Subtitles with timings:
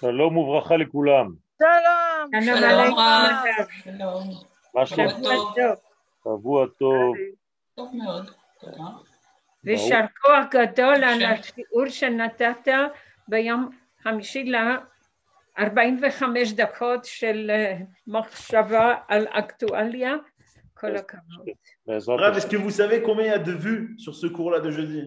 [0.00, 1.32] שלום וברכה לכולם.
[1.58, 2.42] שלום.
[2.42, 3.62] שלום עליכם.
[3.62, 4.30] רב, שלום.
[4.74, 5.62] מה שבוע שלומכם?
[6.24, 6.38] טוב.
[6.38, 7.14] שבוע טוב.
[7.74, 8.30] טוב מאוד,
[8.60, 8.84] תודה.
[9.64, 11.30] ויישר כוח גדול על בבקשה.
[11.30, 12.68] השיעור שנתת
[13.28, 13.70] ביום
[14.02, 16.22] חמישי ל-45
[16.56, 17.76] דקות של אה,
[18.06, 20.14] מחשבה על אקטואליה.
[20.74, 21.46] כל הכבוד.
[21.86, 22.38] בעזרת Rav, השם.
[22.38, 25.02] est-ce que vous savez combien il y a de vues sur ce cours-là de jeudi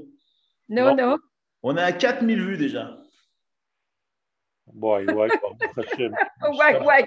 [0.70, 1.18] נו, נו.
[1.64, 2.98] On est à 4000 vues déjà.
[4.68, 6.12] וואי וואי, ברוך השם.
[6.56, 7.04] וואי וואי,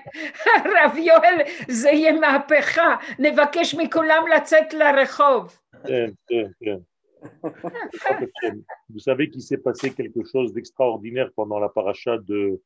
[0.47, 1.37] הרב יואל,
[1.69, 2.97] זה יהיה מהפכה.
[3.19, 5.59] נבקש מכולם לצאת לרחוב.
[5.87, 6.77] כן, כן, כן.
[7.23, 8.65] Baruch Hashem.
[8.91, 12.61] Vous savez qu'il s'est passé quelque chose d'extraordinaire pendant la paracha de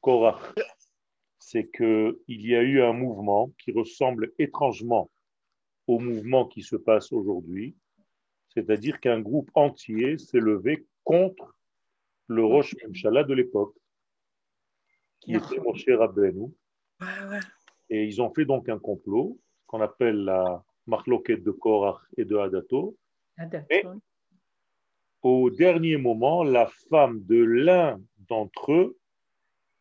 [0.00, 0.42] Korach.
[1.38, 5.10] C'est qu'il y a eu un mouvement qui ressemble étrangement
[5.86, 7.74] au mouvement qui se passe aujourd'hui.
[8.48, 11.56] C'est-à-dire qu'un groupe entier s'est levé contre
[12.28, 13.74] le Rosh Mimshala de l'époque,
[15.19, 15.39] qui non.
[15.39, 16.53] était mon cher Abbenou.
[17.89, 22.35] Et ils ont fait donc un complot qu'on appelle la marloquette de Korach et de
[22.35, 22.97] Hadato.
[23.69, 23.83] Et
[25.21, 28.97] au dernier moment, la femme de l'un d'entre eux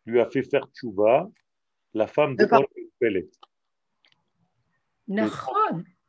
[0.05, 1.29] lui a fait faire tchouva,
[1.95, 2.47] la femme de
[2.99, 3.29] Pellet.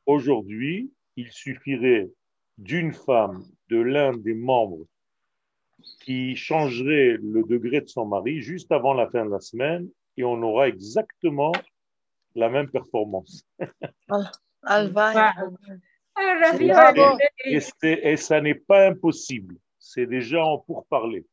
[0.06, 2.10] Aujourd'hui, il suffirait
[2.58, 4.86] d'une femme de l'un des membres
[6.02, 10.24] qui changerait le degré de son mari juste avant la fin de la semaine et
[10.24, 11.52] on aura exactement
[12.36, 13.44] la même performance.
[14.70, 14.82] Ah,
[17.46, 19.56] et, et, et, ça n'est pas impossible.
[19.78, 21.26] C'est déjà en pourparler.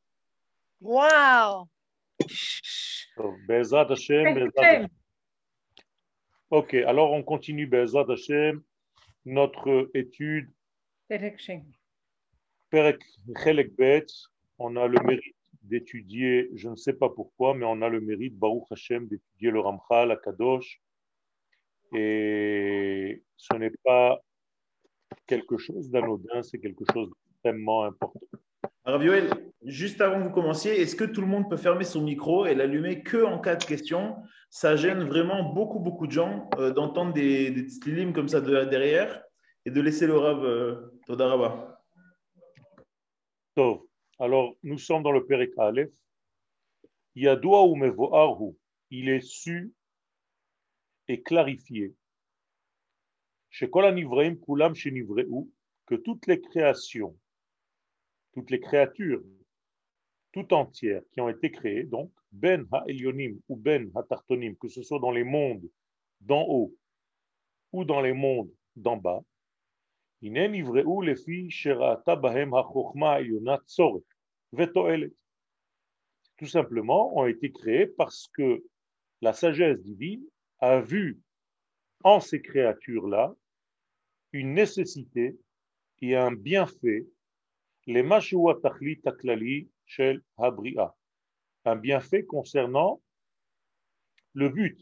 [0.80, 1.66] Wow!
[3.16, 4.50] Oh, Bezat Hashem,
[6.50, 8.62] Ok, alors on continue Bezat Hashem,
[9.24, 10.52] notre étude.
[12.70, 13.02] Perek
[13.36, 14.06] Chelek Bet,
[14.58, 18.38] on a le mérite d'étudier, je ne sais pas pourquoi, mais on a le mérite,
[18.38, 20.80] Baruch Hashem, d'étudier le Ramchal, la Kadosh.
[21.92, 24.20] Et ce n'est pas
[25.27, 28.20] quelque chose d'anodin, c'est quelque chose d'extrêmement important.
[28.84, 29.30] Rav Yoel,
[29.64, 32.55] juste avant que vous commenciez, est-ce que tout le monde peut fermer son micro et
[32.55, 34.17] l'allumer que en cas de question?
[34.50, 38.64] Ça gêne vraiment beaucoup, beaucoup de gens euh, d'entendre des, des limes comme ça de,
[38.64, 39.23] derrière
[39.64, 41.80] et de laisser le Rav euh, Todaraba.
[43.56, 43.83] Tov.
[44.19, 45.92] Alors, nous sommes dans le Perek Aleph.
[47.17, 47.67] Yadoua.
[48.91, 49.73] Il est su
[51.08, 51.95] et clarifié.
[53.51, 54.74] Kulam
[55.86, 57.17] que toutes les créations,
[58.33, 59.23] toutes les créatures,
[60.33, 64.98] tout entières qui ont été créées, donc Ben Ha-Elyonim ou Ben Ha-Tartonim, que ce soit
[64.98, 65.69] dans les mondes
[66.20, 66.74] d'en haut
[67.73, 69.23] ou dans les mondes d'en bas,
[70.23, 74.04] הנה נבראו לפי שראתה בהם החוכמה העליונה צורך
[74.54, 75.11] ותועלת.
[76.37, 78.64] Tout simplement, ont été créés parce que
[79.21, 80.23] la sagesse divine
[80.60, 81.20] a vu
[82.04, 83.36] en ces créatures-là
[84.32, 85.37] une nécessité
[86.02, 87.05] et un bienfait,
[87.87, 90.95] les mashua tachlit taklali shel habria,
[91.65, 93.02] un bienfait concernant
[94.33, 94.80] le but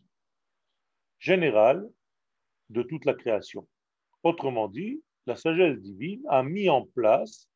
[1.18, 1.90] général
[2.70, 3.68] de toute la création.
[4.24, 7.49] Autrement dit, la sagesse divine a mis en place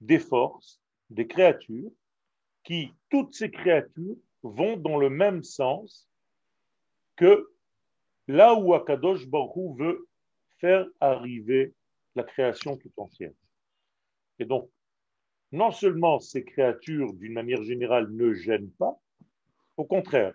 [0.00, 1.90] des forces, des créatures,
[2.64, 6.08] qui, toutes ces créatures, vont dans le même sens
[7.16, 7.50] que
[8.28, 10.08] là où Akadosh Baruch veut
[10.58, 11.74] faire arriver
[12.14, 13.32] la création tout entière.
[14.38, 14.70] Et donc,
[15.52, 18.98] non seulement ces créatures, d'une manière générale, ne gênent pas,
[19.76, 20.34] au contraire,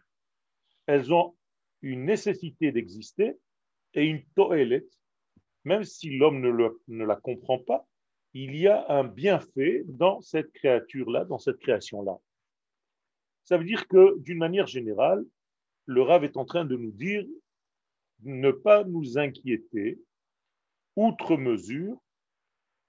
[0.87, 1.35] elles ont
[1.81, 3.37] une nécessité d'exister
[3.93, 4.85] et une to'elet,
[5.65, 7.85] même si l'homme ne, la comprend pas,
[8.33, 12.17] il y a un bienfait dans cette créature-là, dans cette création-là.
[13.43, 15.25] Ça veut dire que, d'une manière générale,
[15.85, 17.25] le Rav est en train de nous dire
[18.23, 19.99] ne pas nous inquiéter,
[20.95, 21.97] outre mesure,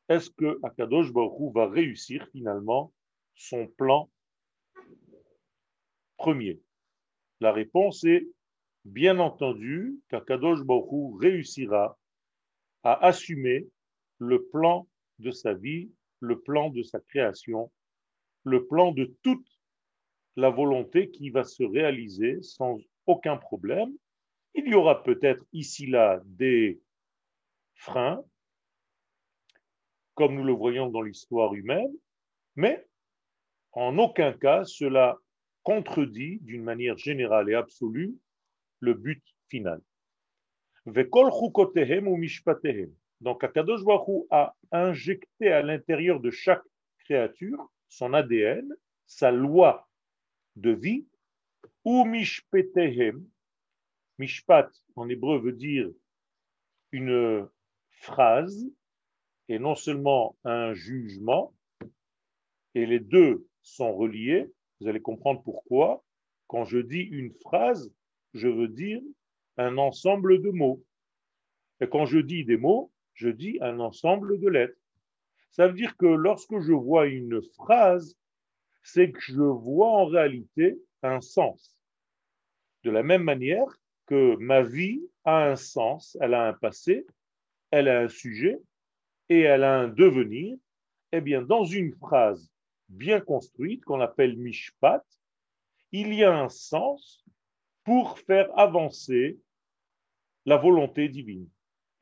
[0.09, 2.93] est-ce que Akadosh Baruch va réussir finalement
[3.35, 4.09] son plan
[6.17, 6.61] premier?
[7.41, 8.27] La réponse est
[8.85, 11.99] bien entendu qu'Akadosh Baruch réussira
[12.87, 13.67] à assumer
[14.19, 14.87] le plan
[15.19, 15.91] de sa vie,
[16.21, 17.73] le plan de sa création,
[18.45, 19.45] le plan de toute
[20.37, 23.93] la volonté qui va se réaliser sans aucun problème.
[24.55, 26.81] Il y aura peut-être ici-là des
[27.75, 28.23] freins,
[30.15, 31.93] comme nous le voyons dans l'histoire humaine,
[32.55, 32.87] mais
[33.73, 35.19] en aucun cas cela
[35.65, 38.15] contredit d'une manière générale et absolue
[38.79, 39.83] le but final.
[40.87, 42.95] Vekol ou mishpatehem.
[43.21, 46.63] Donc, Akadosh Baruch a injecté à l'intérieur de chaque
[47.01, 48.69] créature son ADN,
[49.07, 49.89] sa loi
[50.57, 51.07] de vie,
[51.85, 53.25] ou mishpetehem.
[54.19, 55.91] Mishpat en hébreu veut dire
[56.93, 57.49] une
[57.91, 58.67] phrase
[59.49, 61.55] et non seulement un jugement,
[62.75, 64.53] et les deux sont reliés.
[64.81, 66.05] Vous allez comprendre pourquoi.
[66.47, 67.93] Quand je dis une phrase,
[68.35, 69.01] je veux dire
[69.57, 70.83] un ensemble de mots.
[71.81, 74.79] Et quand je dis des mots, je dis un ensemble de lettres.
[75.51, 78.17] Ça veut dire que lorsque je vois une phrase,
[78.83, 81.77] c'est que je vois en réalité un sens.
[82.85, 83.67] De la même manière
[84.07, 87.07] que ma vie a un sens, elle a un passé,
[87.71, 88.61] elle a un sujet
[89.29, 90.57] et elle a un devenir,
[91.13, 92.51] eh bien, dans une phrase
[92.89, 95.05] bien construite qu'on appelle mishpat,
[95.93, 97.25] il y a un sens
[97.85, 99.39] pour faire avancer
[100.47, 101.49] la volonté divine.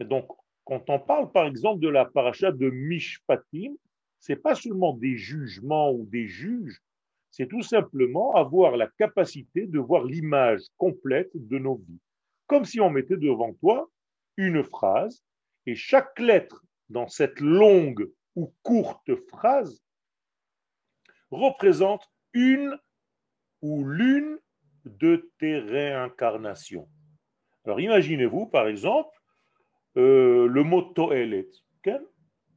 [0.01, 0.29] Et donc,
[0.65, 3.75] quand on parle par exemple de la paracha de Mishpatim,
[4.21, 6.81] c'est pas seulement des jugements ou des juges,
[7.31, 12.01] c'est tout simplement avoir la capacité de voir l'image complète de nos vies.
[12.47, 13.91] Comme si on mettait devant toi
[14.37, 15.25] une phrase
[15.67, 19.83] et chaque lettre dans cette longue ou courte phrase
[21.31, 22.79] représente une
[23.63, 24.39] ou l'une
[24.85, 26.89] de tes réincarnations.
[27.65, 29.17] Alors imaginez-vous par exemple
[29.97, 31.49] euh, le mot Toelet,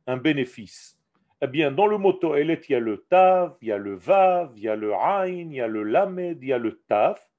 [0.08, 0.98] un bénéfice.
[1.42, 3.96] Eh bien, dans le mot Toelet, il y a le Tav, il y a le
[3.96, 6.82] Vav, il y a le Ain, il y a le Lamed, il y a le
[6.88, 7.30] Taf.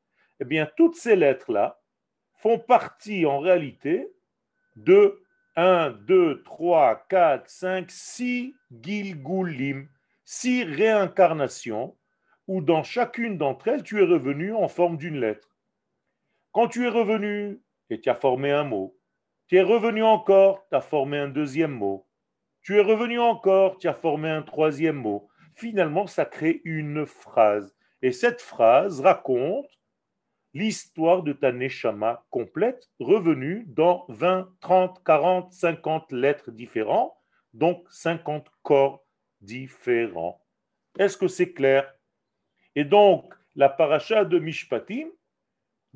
[0.40, 1.80] Eh bien, toutes ces lettres-là
[2.34, 4.08] font partie en réalité
[4.76, 5.20] de
[5.56, 9.88] 1, 2, 3, 4, 5, 6 Gilgulim,
[10.24, 11.96] 6 réincarnations,
[12.46, 15.47] où dans chacune d'entre elles, tu es revenu en forme d'une lettre.
[16.52, 17.60] Quand tu es revenu
[17.90, 18.96] et tu as formé un mot,
[19.46, 22.06] tu es revenu encore, tu as formé un deuxième mot.
[22.62, 25.28] Tu es revenu encore, tu as formé un troisième mot.
[25.54, 27.74] Finalement, ça crée une phrase.
[28.02, 29.68] Et cette phrase raconte
[30.54, 37.14] l'histoire de ta neshama complète, revenue dans 20, 30, 40, 50 lettres différentes,
[37.54, 39.04] donc 50 corps
[39.40, 40.44] différents.
[40.98, 41.94] Est-ce que c'est clair?
[42.74, 45.08] Et donc, la paracha de Mishpatim,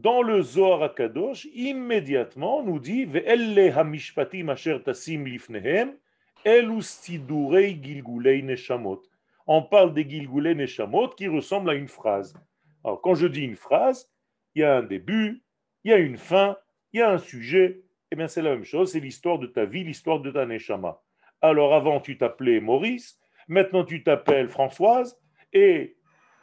[0.03, 5.97] dans le Zohar Akadosh, immédiatement, nous dit Ve'elle hamishpatim asher tasim lifnehem,
[6.45, 9.01] elustidurei gilgulei neshamot.
[9.47, 12.35] On parle des gilgulei neshamot qui ressemblent à une phrase.
[12.83, 14.11] Alors, quand je dis une phrase,
[14.57, 15.45] il y a un début,
[15.85, 16.57] il y a une fin,
[16.93, 17.85] il y a un sujet.
[18.11, 21.01] Eh bien, c'est la même chose, c'est l'histoire de ta vie, l'histoire de ta neshama.
[21.41, 25.17] Alors, avant, tu t'appelais Maurice, maintenant, tu t'appelles Françoise,
[25.53, 25.97] et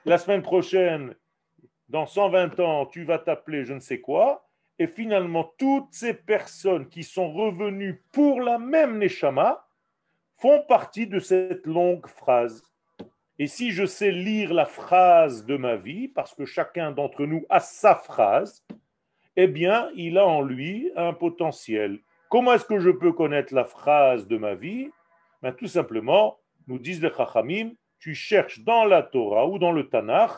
[0.06, 1.14] la semaine prochaine,
[1.90, 4.46] dans 120 ans, tu vas t'appeler je ne sais quoi,
[4.78, 9.66] et finalement, toutes ces personnes qui sont revenues pour la même Neshama
[10.38, 12.64] font partie de cette longue phrase.
[13.40, 17.46] Et si je sais lire la phrase de ma vie, parce que chacun d'entre nous
[17.50, 18.66] a sa phrase,
[19.36, 22.00] eh bien, il a en lui un potentiel.
[22.30, 24.90] Comment est-ce que je peux connaître la phrase de ma vie?
[25.42, 29.90] Ben, Tout simplement, nous disent les Chachamim, tu cherches dans la Torah ou dans le
[29.90, 30.32] Tanakh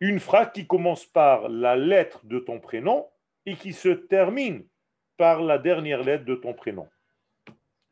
[0.00, 3.06] une phrase qui commence par la lettre de ton prénom
[3.46, 4.64] et qui se termine
[5.18, 6.88] par la dernière lettre de ton prénom.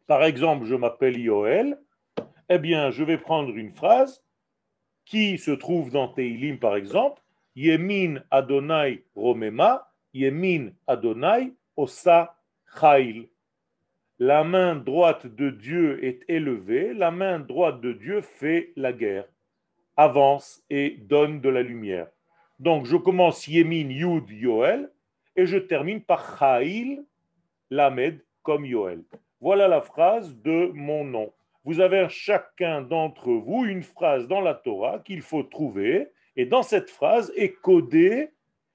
[0.07, 1.79] Par exemple, je m'appelle Yoel,
[2.49, 4.25] eh bien, je vais prendre une phrase
[5.05, 7.23] qui se trouve dans Teilim, par exemple,
[7.55, 12.37] Yemin Adonai Romema, Yemin Adonai Osa
[12.79, 13.29] Chail.
[14.19, 19.27] La main droite de Dieu est élevée, la main droite de Dieu fait la guerre
[19.99, 22.07] avance et donne de la lumière.
[22.61, 24.91] Donc je commence Yemin, Yud, Yoel,
[25.37, 27.03] et je termine par Chail,
[27.71, 29.03] Lamed, comme Yoel.
[29.41, 31.33] Voilà la phrase de mon nom.
[31.65, 36.63] Vous avez chacun d'entre vous une phrase dans la Torah qu'il faut trouver, et dans
[36.63, 38.31] cette phrase est codée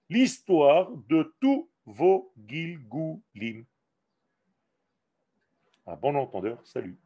[0.09, 3.63] l'histoire de tous vos Gilgulim.
[5.87, 6.97] Un bon entendeur, salut.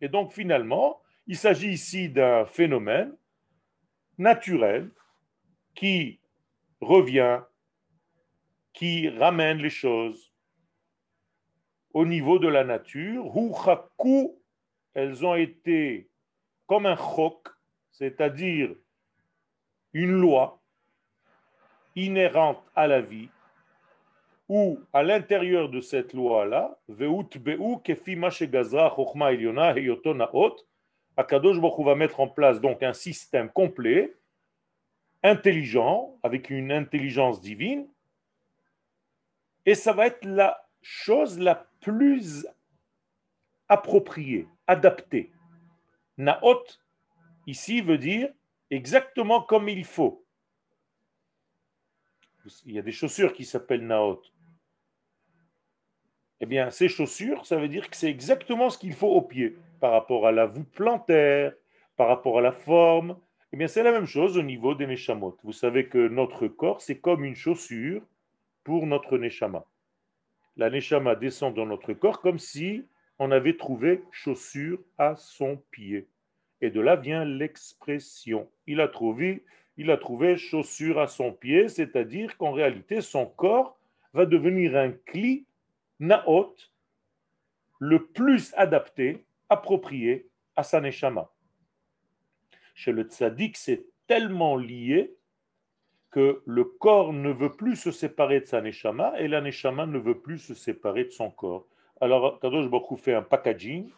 [0.00, 3.14] Et donc finalement, il s'agit ici d'un phénomène
[4.16, 4.90] naturel
[5.74, 6.18] qui
[6.80, 7.40] revient,
[8.72, 10.32] qui ramène les choses
[11.92, 13.32] au niveau de la nature.
[14.94, 16.08] Elles ont été
[16.66, 17.48] comme un chok,
[17.92, 18.74] c'est-à-dire
[19.92, 20.60] une loi
[21.94, 23.28] inhérente à la vie,
[24.48, 26.78] ou à l'intérieur de cette loi-là,
[31.16, 34.16] Akadosh Baruch va mettre en place donc un système complet,
[35.22, 37.88] intelligent, avec une intelligence divine,
[39.66, 42.46] et ça va être la chose la plus
[43.68, 45.32] approprié, adapté.
[46.16, 46.64] Naot,
[47.46, 48.32] ici, veut dire
[48.70, 50.24] exactement comme il faut.
[52.64, 54.22] Il y a des chaussures qui s'appellent Naot.
[56.40, 59.56] Eh bien, ces chaussures, ça veut dire que c'est exactement ce qu'il faut au pied
[59.80, 61.52] par rapport à la voûte plantaire,
[61.96, 63.16] par rapport à la forme.
[63.52, 65.36] Eh bien, c'est la même chose au niveau des Neshamot.
[65.42, 68.02] Vous savez que notre corps, c'est comme une chaussure
[68.62, 69.64] pour notre Neshama.
[70.56, 72.84] La Neshama descend dans notre corps comme si
[73.18, 76.06] on avait trouvé chaussure à son pied.
[76.60, 78.48] Et de là vient l'expression.
[78.66, 79.44] Il a trouvé,
[79.76, 83.78] il a trouvé chaussure à son pied, c'est-à-dire qu'en réalité, son corps
[84.12, 85.46] va devenir un cli
[86.00, 86.54] naot,
[87.78, 91.30] le plus adapté, approprié à sa neshama.
[92.74, 95.14] Chez le tzaddik, c'est tellement lié
[96.10, 99.98] que le corps ne veut plus se séparer de sa neshama et la neshama ne
[99.98, 101.66] veut plus se séparer de son corps.
[102.00, 103.90] Alors Kadosh Baruch fait un packaging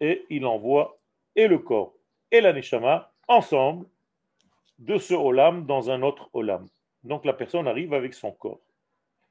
[0.00, 0.98] et il envoie
[1.34, 1.94] et le corps
[2.30, 3.86] et la neshama ensemble
[4.78, 6.66] de ce olam dans un autre olam.
[7.04, 8.60] Donc la personne arrive avec son corps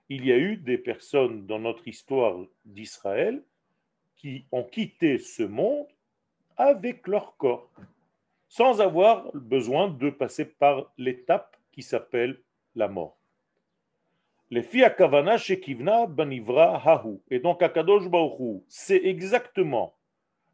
[0.09, 3.41] il y a eu des personnes dans notre histoire d'Israël
[4.15, 5.87] qui ont quitté ce monde
[6.57, 7.69] avec leur corps,
[8.47, 12.39] sans avoir besoin de passer par l'étape qui s'appelle
[12.75, 13.17] la mort.
[14.51, 17.19] Les filles Kavana Shekivna Banivra Hahu.
[17.29, 19.95] Et donc Akadosh Baruch c'est exactement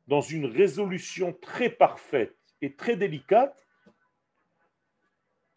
[0.07, 3.65] dans une résolution très parfaite et très délicate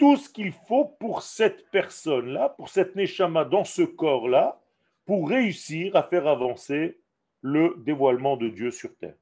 [0.05, 4.61] tout ce qu'il faut pour cette personne-là, pour cette Neshama dans ce corps-là,
[5.07, 6.99] pour réussir à faire avancer
[7.41, 9.15] le dévoilement de Dieu sur terre.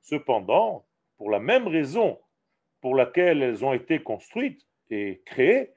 [0.00, 0.86] Cependant,
[1.18, 2.18] pour la même raison
[2.80, 5.74] pour laquelle elles ont été construites et créées,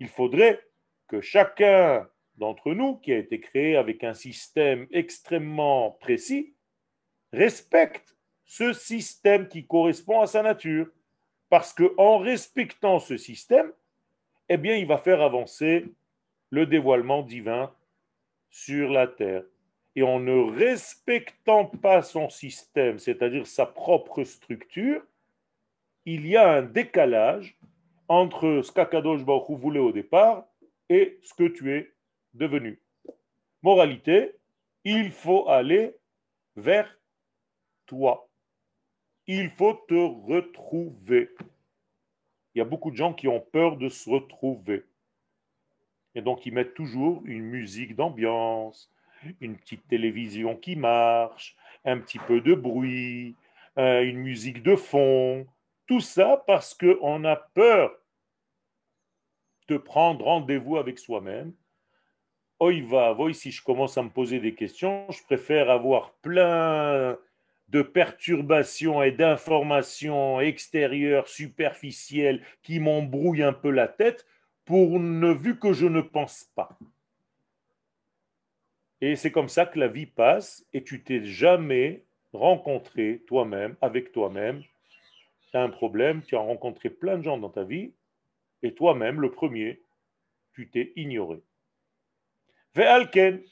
[0.00, 0.60] il faudrait
[1.08, 2.06] que chacun
[2.38, 6.54] d'entre nous, qui a été créé avec un système extrêmement précis,
[7.32, 10.88] respecte ce système qui correspond à sa nature.
[11.50, 13.72] Parce qu'en respectant ce système,
[14.48, 15.86] eh bien, il va faire avancer
[16.50, 17.72] le dévoilement divin
[18.50, 19.44] sur la terre.
[19.96, 25.02] Et en ne respectant pas son système, c'est-à-dire sa propre structure,
[26.04, 27.58] il y a un décalage
[28.08, 30.46] entre ce qu'Akadosh Baruch voulait au départ
[30.88, 31.92] et ce que tu es
[32.38, 32.80] devenu.
[33.62, 34.32] Moralité,
[34.84, 35.94] il faut aller
[36.56, 36.98] vers
[37.86, 38.28] toi.
[39.26, 41.30] Il faut te retrouver.
[42.54, 44.84] Il y a beaucoup de gens qui ont peur de se retrouver.
[46.14, 48.90] Et donc, ils mettent toujours une musique d'ambiance,
[49.40, 53.36] une petite télévision qui marche, un petit peu de bruit,
[53.78, 55.46] euh, une musique de fond.
[55.86, 57.92] Tout ça parce qu'on a peur
[59.68, 61.52] de prendre rendez-vous avec soi-même
[62.60, 67.16] Oi va, si je commence à me poser des questions, je préfère avoir plein
[67.68, 74.26] de perturbations et d'informations extérieures, superficielles, qui m'embrouillent un peu la tête,
[74.64, 76.76] pour ne vu que je ne pense pas.
[79.00, 84.10] Et c'est comme ça que la vie passe, et tu t'es jamais rencontré toi-même, avec
[84.10, 84.64] toi-même.
[85.52, 87.92] Tu as un problème, tu as rencontré plein de gens dans ta vie,
[88.64, 89.80] et toi-même, le premier,
[90.54, 91.40] tu t'es ignoré.
[92.74, 93.42] Ve'alken,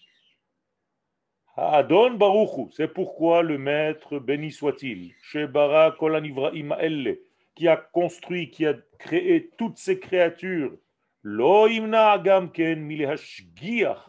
[1.57, 7.19] Adon Baruchu, c'est pourquoi le maître, béni soit-il, Shebara Kolanivraim Elle,
[7.55, 10.77] qui a construit, qui a créé toutes ces créatures,
[11.23, 12.89] Lo imna gamken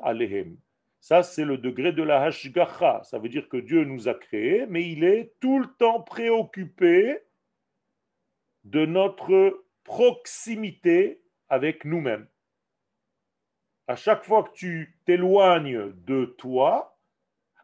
[0.04, 0.58] alehem.
[1.00, 3.02] Ça, c'est le degré de la hashgacha.
[3.06, 7.18] Ça veut dire que Dieu nous a créés, mais il est tout le temps préoccupé
[8.66, 12.28] de notre proximité avec nous-mêmes
[13.88, 16.98] à chaque fois que tu t'éloignes de toi,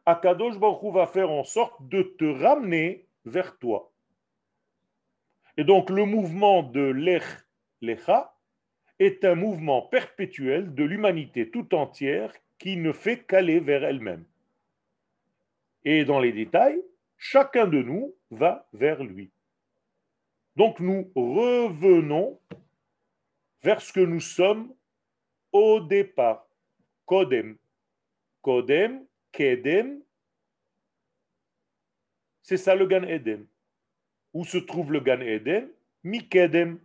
[0.05, 3.91] Akadosh Baruch va faire en sorte de te ramener vers toi.
[5.57, 7.23] Et donc le mouvement de l'Ech
[7.81, 8.35] Lecha
[8.99, 14.25] est un mouvement perpétuel de l'humanité tout entière qui ne fait qu'aller vers elle-même.
[15.83, 16.81] Et dans les détails,
[17.17, 19.31] chacun de nous va vers lui.
[20.55, 22.39] Donc nous revenons
[23.63, 24.73] vers ce que nous sommes
[25.53, 26.47] au départ.
[27.05, 27.57] Kodem.
[28.41, 30.03] Kodem, Kedem,
[32.41, 33.47] c'est ça le Gan Eden.
[34.33, 35.69] Où se trouve le Gan Eden?
[36.03, 36.79] Mikedem.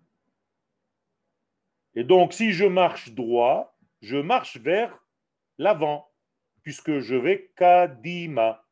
[1.95, 5.05] Et donc, si je marche droit, je marche vers
[5.59, 6.09] l'avant,
[6.63, 8.65] puisque je vais Kadima.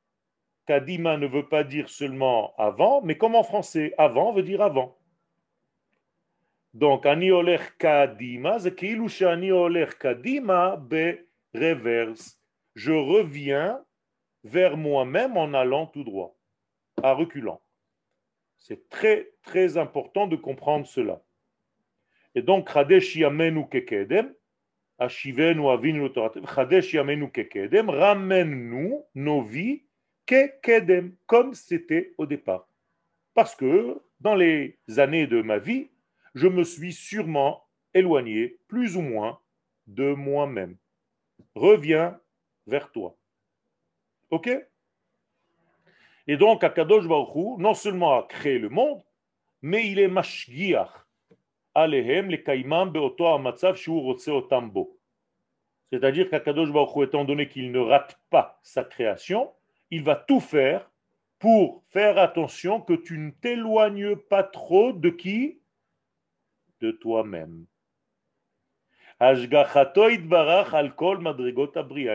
[0.67, 4.96] Kadima ne veut pas dire seulement avant, mais comme en français, avant veut dire avant.
[6.76, 10.76] Donc, ani olech kadima, c'est כאילו שאני הולך קדימה
[11.54, 12.38] reverse.
[12.76, 13.84] Je reviens
[14.44, 16.38] vers moi-même en allant tout droit,
[17.04, 17.62] en reculant.
[18.58, 21.22] C'est très, très important de comprendre cela.
[22.36, 24.34] Et donc, Chadesh Yamenu Kekedem,
[24.98, 26.10] Ashivenu Avinu
[26.56, 29.84] Chadesh Yamenu Kekedem, ramène-nous nos vies
[30.26, 32.68] Kekedem, comme c'était au départ.
[33.34, 35.90] Parce que dans les années de ma vie,
[36.37, 39.41] je me suis sûrement éloigné, plus ou moins,
[39.87, 40.77] de moi-même.
[41.55, 42.21] Reviens
[42.67, 43.17] vers toi.
[44.31, 44.51] Ok?
[46.27, 49.03] Et donc, Akadosh Baruch non seulement a créé le monde,
[49.63, 50.91] mais il est mashgiach
[51.75, 53.79] alehem le kaimam beoto amatzav
[54.29, 54.99] otambo.
[55.91, 59.53] C'est-à-dire qu'Akadosh Baruch étant donné qu'il ne rate pas sa création,
[59.91, 60.91] il va tout faire
[61.39, 65.61] pour faire attention que tu ne t'éloignes pas trop de qui?
[66.81, 67.67] De toi-même.
[69.19, 69.47] Et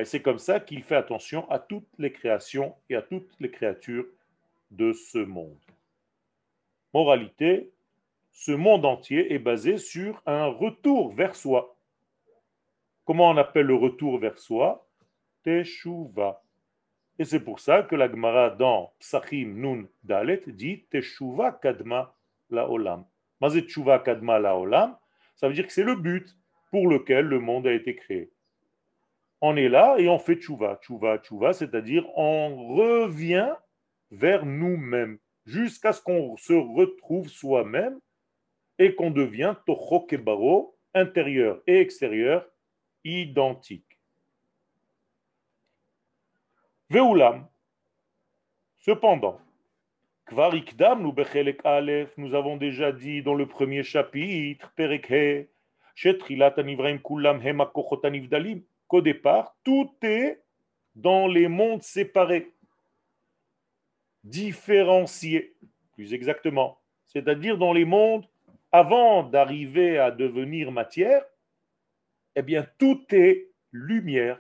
[0.06, 4.06] c'est comme ça qu'il fait attention à toutes les créations et à toutes les créatures
[4.70, 5.58] de ce monde.
[6.94, 7.72] Moralité,
[8.32, 11.76] ce monde entier est basé sur un retour vers soi.
[13.04, 14.88] Comment on appelle le retour vers soi?
[15.44, 16.44] Teshuva.
[17.18, 22.16] Et c'est pour ça que la Gemara dans Psachim Nun Dalet dit Teshuva Kadma
[22.50, 23.06] La Olam.
[23.42, 23.66] Mazet
[24.06, 24.96] Kadma La Olam,
[25.36, 26.38] ça veut dire que c'est le but
[26.70, 28.32] pour lequel le monde a été créé.
[29.42, 33.54] On est là et on fait tchouva, tchouva, tchouva, c'est-à-dire on revient
[34.12, 38.00] vers nous-mêmes jusqu'à ce qu'on se retrouve soi-même
[38.78, 42.48] et qu'on devient toho kebaro, intérieur et extérieur,
[43.04, 44.00] identiques.
[46.90, 47.48] Veulam.
[48.80, 49.40] Cependant,
[50.32, 51.14] nous
[52.18, 54.72] nous avons déjà dit dans le premier chapitre,
[58.88, 60.42] qu'au départ, tout est
[60.96, 62.54] dans les mondes séparés,
[64.24, 65.54] différenciés,
[65.94, 68.26] plus exactement, c'est-à-dire dans les mondes
[68.72, 71.26] avant d'arriver à devenir matière,
[72.38, 74.40] eh bien tout est lumière.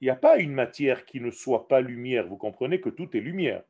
[0.00, 3.16] Il n'y a pas une matière qui ne soit pas lumière, vous comprenez que tout
[3.16, 3.62] est lumière.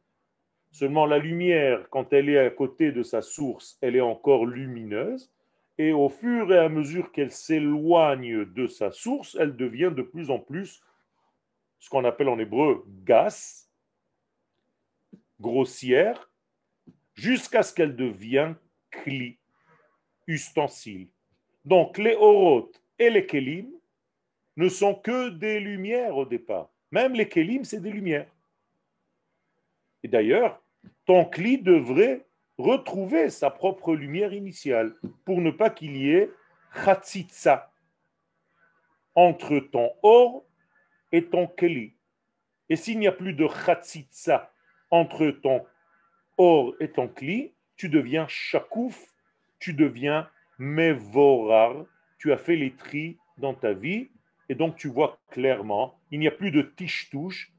[0.74, 5.32] Seulement la lumière, quand elle est à côté de sa source, elle est encore lumineuse,
[5.78, 10.32] et au fur et à mesure qu'elle s'éloigne de sa source, elle devient de plus
[10.32, 10.82] en plus
[11.78, 13.70] ce qu'on appelle en hébreu gas,
[15.38, 16.28] grossière,
[17.14, 18.56] jusqu'à ce qu'elle devienne
[18.90, 19.38] kli,
[20.26, 21.06] ustensile.
[21.64, 23.70] Donc les orotes et les kelim
[24.56, 26.68] ne sont que des lumières au départ.
[26.90, 28.26] Même les kelim, c'est des lumières.
[30.02, 30.63] Et d'ailleurs,
[31.06, 32.26] ton kli devrait
[32.58, 34.94] retrouver sa propre lumière initiale
[35.24, 36.30] pour ne pas qu'il y ait
[36.84, 37.72] chatzitza
[39.14, 40.44] entre ton or
[41.12, 41.94] et ton keli.
[42.68, 44.52] Et s'il n'y a plus de chatzitza
[44.90, 45.64] entre ton
[46.38, 49.14] or et ton kli, tu deviens chakouf,
[49.58, 51.84] tu deviens mevorar,
[52.18, 54.10] tu as fait les tris dans ta vie
[54.48, 57.52] et donc tu vois clairement, il n'y a plus de tiche-touche,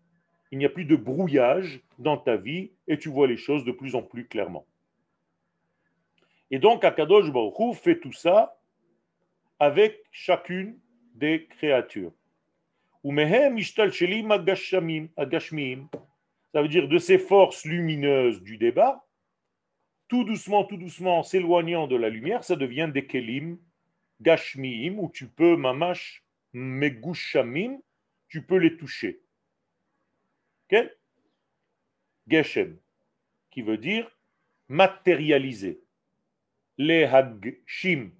[0.51, 3.71] il n'y a plus de brouillage dans ta vie et tu vois les choses de
[3.71, 4.65] plus en plus clairement.
[6.51, 8.59] Et donc, Akadosh Baruch fait tout ça
[9.59, 10.77] avec chacune
[11.15, 12.11] des créatures.
[16.53, 19.05] Ça veut dire de ces forces lumineuses du débat,
[20.07, 23.57] tout doucement, tout doucement, s'éloignant de la lumière, ça devient des kelim
[24.21, 27.79] gashmiim, où tu peux, mamash, megushamim,
[28.29, 29.21] tu peux les toucher.
[32.27, 32.77] Geshem,
[33.51, 34.09] qui veut dire
[34.67, 35.81] matérialiser
[36.77, 38.11] les hagshim,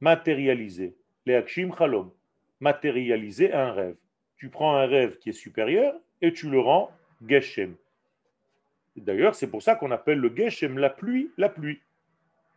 [0.00, 0.96] matérialiser.
[1.26, 2.12] Les hagshim chalom,
[2.60, 3.96] matérialiser un rêve.
[4.36, 6.90] Tu prends un rêve qui est supérieur et tu le rends
[7.26, 7.76] geshem.
[8.96, 11.80] D'ailleurs, c'est pour ça qu'on appelle le geshem la pluie, la pluie.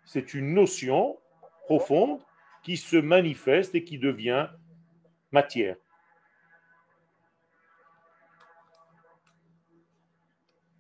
[0.05, 1.17] C'est une notion
[1.63, 2.19] profonde
[2.63, 4.47] qui se manifeste et qui devient
[5.31, 5.75] matière.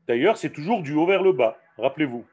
[0.07, 2.25] D'ailleurs, c'est toujours du haut vers le bas, rappelez-vous.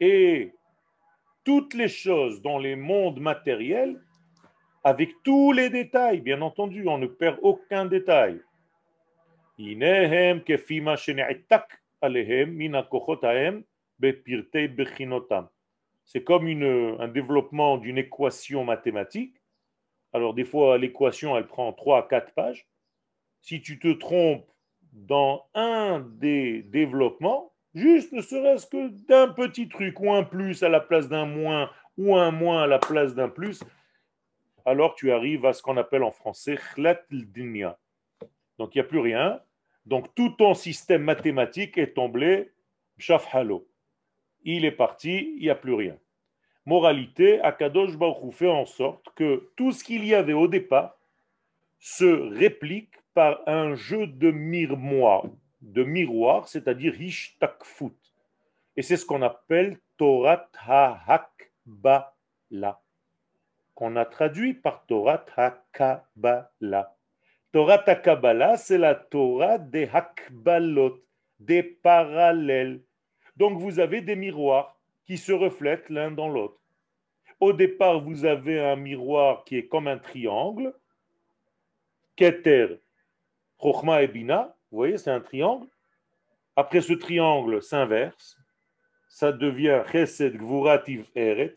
[0.00, 0.52] Et
[1.44, 4.00] toutes les choses dans les mondes matériels,
[4.84, 8.40] avec tous les détails, bien entendu, on ne perd aucun détail.
[16.06, 19.36] C'est comme une, un développement d'une équation mathématique.
[20.12, 22.66] Alors des fois, l'équation, elle prend 3 à 4 pages.
[23.42, 24.48] si tu te trompes
[24.92, 30.68] dans un des développements, juste ne serait-ce que d'un petit truc, ou un plus à
[30.68, 33.62] la place d'un moins, ou un moins à la place d'un plus,
[34.64, 37.78] alors tu arrives à ce qu'on appelle en français khlat dunya.
[38.58, 39.40] Donc il n'y a plus rien.
[39.84, 42.52] Donc tout ton système mathématique est tombé
[42.98, 43.68] shafhalo.
[44.46, 45.98] Il est parti, il n'y a plus rien.
[46.66, 50.96] Moralité, Akadosh Baruch fait en sorte que tout ce qu'il y avait au départ
[51.80, 55.24] se réplique par un jeu de miroir,
[55.62, 57.92] de miroir, c'est-à-dire ishtakfut.
[58.76, 62.02] Et c'est ce qu'on appelle Torah ha-hakbala,
[63.74, 66.94] qu'on a traduit par Torah ha-kabala.
[67.50, 67.84] Torah
[68.58, 71.02] c'est la Torah des hakbalot,
[71.40, 72.82] des parallèles.
[73.36, 76.60] Donc vous avez des miroirs qui se reflètent l'un dans l'autre.
[77.38, 80.74] Au départ, vous avez un miroir qui est comme un triangle.
[82.16, 82.80] Keter,
[83.60, 84.56] Chochma et Bina.
[84.70, 85.68] Vous voyez, c'est un triangle.
[86.56, 88.38] Après ce triangle s'inverse.
[89.08, 91.54] Ça devient Chesed, Gvurativ, Eret.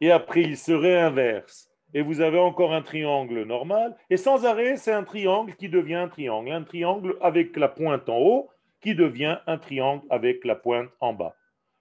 [0.00, 1.70] Et après, il se réinverse.
[1.92, 3.96] Et vous avez encore un triangle normal.
[4.10, 6.50] Et sans arrêt, c'est un triangle qui devient un triangle.
[6.50, 8.50] Un triangle avec la pointe en haut
[8.84, 11.34] qui devient un triangle avec la pointe en bas.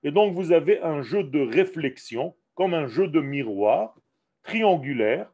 [0.04, 3.94] Et donc, vous avez un jeu de réflexion, comme un jeu de miroir
[4.42, 5.30] triangulaire,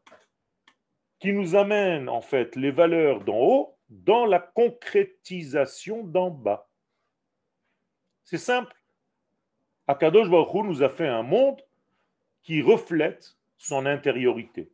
[1.20, 6.68] qui nous amène en fait les valeurs d'en haut dans la concrétisation d'en bas.
[8.24, 8.76] C'est simple.
[9.86, 11.62] Akadosh Baruch nous a fait un monde
[12.42, 14.72] qui reflète son intériorité.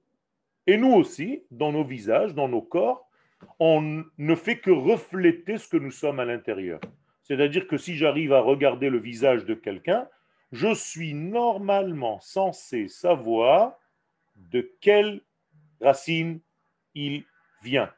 [0.66, 3.10] Et nous aussi, dans nos visages, dans nos corps,
[3.60, 6.80] on ne fait que refléter ce que nous sommes à l'intérieur.
[7.24, 10.08] C'est-à-dire que si j'arrive à regarder le visage de quelqu'un,
[10.52, 13.74] je suis normalement censé savoir
[14.36, 15.22] de quelle
[15.82, 16.40] racine
[16.94, 17.26] il
[17.64, 17.92] vient.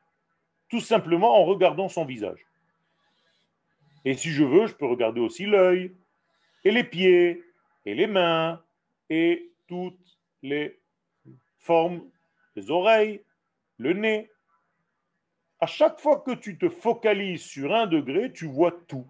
[0.69, 2.45] Tout simplement en regardant son visage.
[4.06, 5.93] Et si je veux, je peux regarder aussi l'œil,
[6.63, 7.43] et les pieds,
[7.86, 8.63] et les mains,
[9.10, 10.80] et toutes les
[11.58, 12.10] formes,
[12.56, 13.21] les oreilles,
[13.78, 14.30] le nez.
[15.60, 19.08] À chaque fois que tu te focalises sur un degré, tu vois tout.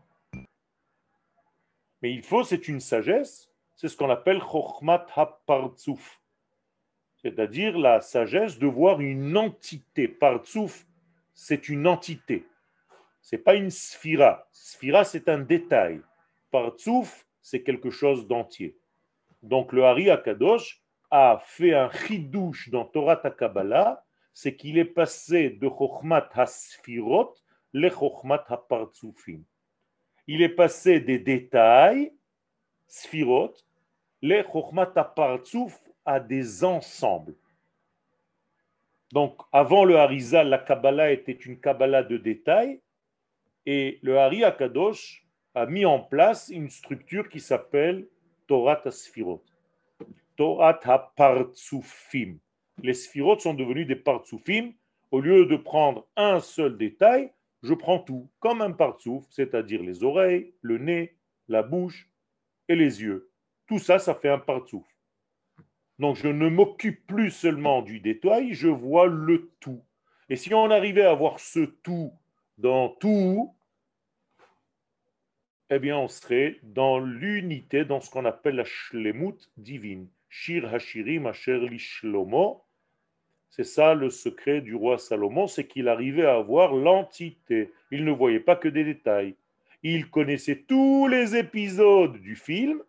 [2.01, 6.21] Mais il faut, c'est une sagesse, c'est ce qu'on appelle Chochmat HaPartsouf,
[7.21, 10.07] c'est-à-dire la sagesse de voir une entité.
[10.07, 10.85] Partsouf,
[11.33, 12.45] c'est une entité,
[13.21, 14.47] c'est pas une sphira.
[14.53, 16.01] Sphira, c'est un détail.
[16.49, 18.77] Partsouf, c'est quelque chose d'entier.
[19.43, 20.81] Donc le Hari Akadosh
[21.11, 24.05] a fait un chidouche dans Torah Kabbalah,
[24.39, 27.33] c'est qu'il est passé de Chochmat HaSphirot
[27.73, 29.43] le Chochmat HaPartsoufim
[30.27, 32.11] il est passé des détails,
[32.87, 33.53] sphirot,
[34.21, 37.35] les chokhmat apartsouf à des ensembles.
[39.13, 42.81] Donc, avant le Harizal, la Kabbalah était une Kabbalah de détails,
[43.65, 48.07] et le Hari Akadosh a mis en place une structure qui s'appelle
[48.47, 49.43] Torah Sphirot.
[50.35, 52.37] Torah HaPartsoufim.
[52.83, 54.73] Les Sphirot sont devenus des Partsoufim.
[55.11, 57.31] Au lieu de prendre un seul détail,
[57.63, 61.15] je prends tout, comme un partsouf, c'est-à-dire les oreilles, le nez,
[61.47, 62.09] la bouche
[62.67, 63.31] et les yeux.
[63.67, 64.85] Tout ça, ça fait un partsouf.
[65.99, 69.83] Donc je ne m'occupe plus seulement du détail, je vois le tout.
[70.29, 72.13] Et si on arrivait à voir ce tout
[72.57, 73.55] dans tout,
[75.69, 80.07] eh bien on serait dans l'unité, dans ce qu'on appelle la shlemut divine.
[80.29, 82.63] Shir hashirim asher lishlomo,
[83.49, 87.71] c'est ça le secret du roi Salomon, c'est qu'il arrivait à avoir l'entité.
[87.91, 89.35] Il ne voyait pas que des détails.
[89.83, 92.81] Il connaissait tous les épisodes du film,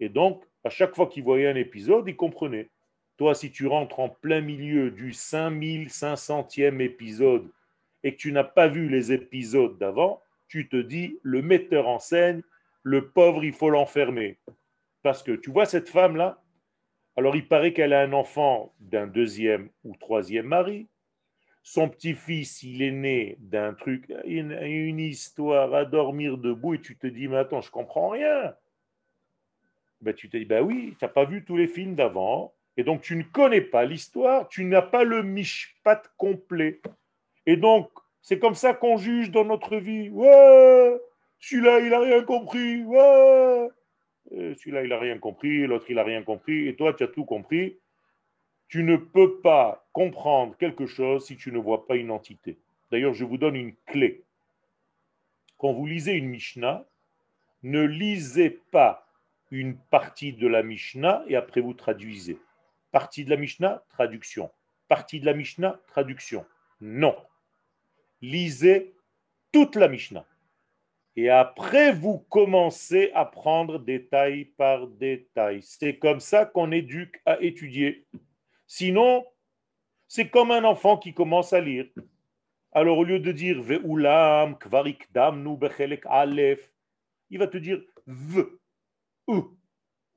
[0.00, 2.68] et donc, à chaque fois qu'il voyait un épisode, il comprenait.
[3.16, 7.50] Toi, si tu rentres en plein milieu du 5500e épisode
[8.02, 11.98] et que tu n'as pas vu les épisodes d'avant, tu te dis, le metteur en
[11.98, 12.42] scène,
[12.82, 14.38] le pauvre, il faut l'enfermer.
[15.02, 16.42] Parce que tu vois cette femme-là,
[17.16, 20.86] alors il paraît qu'elle a un enfant d'un deuxième ou troisième mari.
[21.62, 26.96] Son petit-fils, il est né d'un truc, une, une, histoire à dormir debout, et tu
[26.96, 28.54] te dis, mais attends, je comprends rien.
[30.00, 32.84] Ben, tu te dis, ben oui, tu n'as pas vu tous les films d'avant, et
[32.84, 36.80] donc tu ne connais pas l'histoire, tu n'as pas le mishpat complet.
[37.46, 40.10] Et donc, c'est comme ça qu'on juge dans notre vie.
[40.10, 41.00] Ouais,
[41.40, 42.84] celui-là, il n'a rien compris.
[42.84, 43.68] Ouais,
[44.30, 47.24] celui-là, il n'a rien compris, l'autre, il n'a rien compris, et toi, tu as tout
[47.24, 47.76] compris.
[48.68, 52.58] Tu ne peux pas comprendre quelque chose si tu ne vois pas une entité.
[52.90, 54.24] D'ailleurs, je vous donne une clé.
[55.58, 56.84] Quand vous lisez une Mishnah,
[57.62, 59.06] ne lisez pas
[59.50, 62.38] une partie de la Mishnah et après vous traduisez.
[62.90, 64.50] Partie de la Mishnah, traduction.
[64.88, 66.44] Partie de la Mishnah, traduction.
[66.80, 67.16] Non.
[68.20, 68.94] lisez
[69.52, 70.26] toute la Mishnah.
[71.18, 75.62] Et après, vous commencez à prendre détail par détail.
[75.62, 78.06] C'est comme ça qu'on éduque à étudier.
[78.66, 79.24] Sinon,
[80.06, 81.86] c'est comme un enfant qui commence à lire.
[82.72, 86.70] Alors, au lieu de dire Ve'ulam, kvarik damnu bechelek alef,
[87.30, 88.42] il va te dire V,
[89.28, 89.40] U,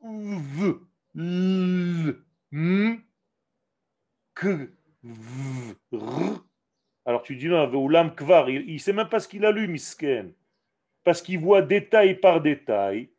[0.04, 0.74] V,
[1.16, 2.16] L,
[2.52, 3.02] M,
[4.36, 4.46] K,
[5.02, 6.46] V, R.
[7.06, 9.70] Alors tu dis non, Ve'ulam kvar, il ne sait même pas ce qu'il a lu,
[9.70, 10.34] misken.
[11.10, 13.10] Parce qu'il voit détail par détail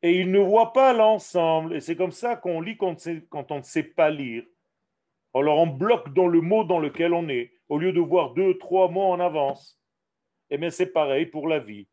[0.00, 1.74] et il ne voit pas l'ensemble.
[1.74, 2.94] Et c'est comme ça qu'on lit quand,
[3.50, 4.44] on ne sait pas lire.
[5.34, 8.56] Alors on bloque dans le mot dans lequel on est, au lieu de voir deux,
[8.58, 9.76] trois mots en avance.
[10.50, 11.88] Eh bien c'est pareil pour la vie.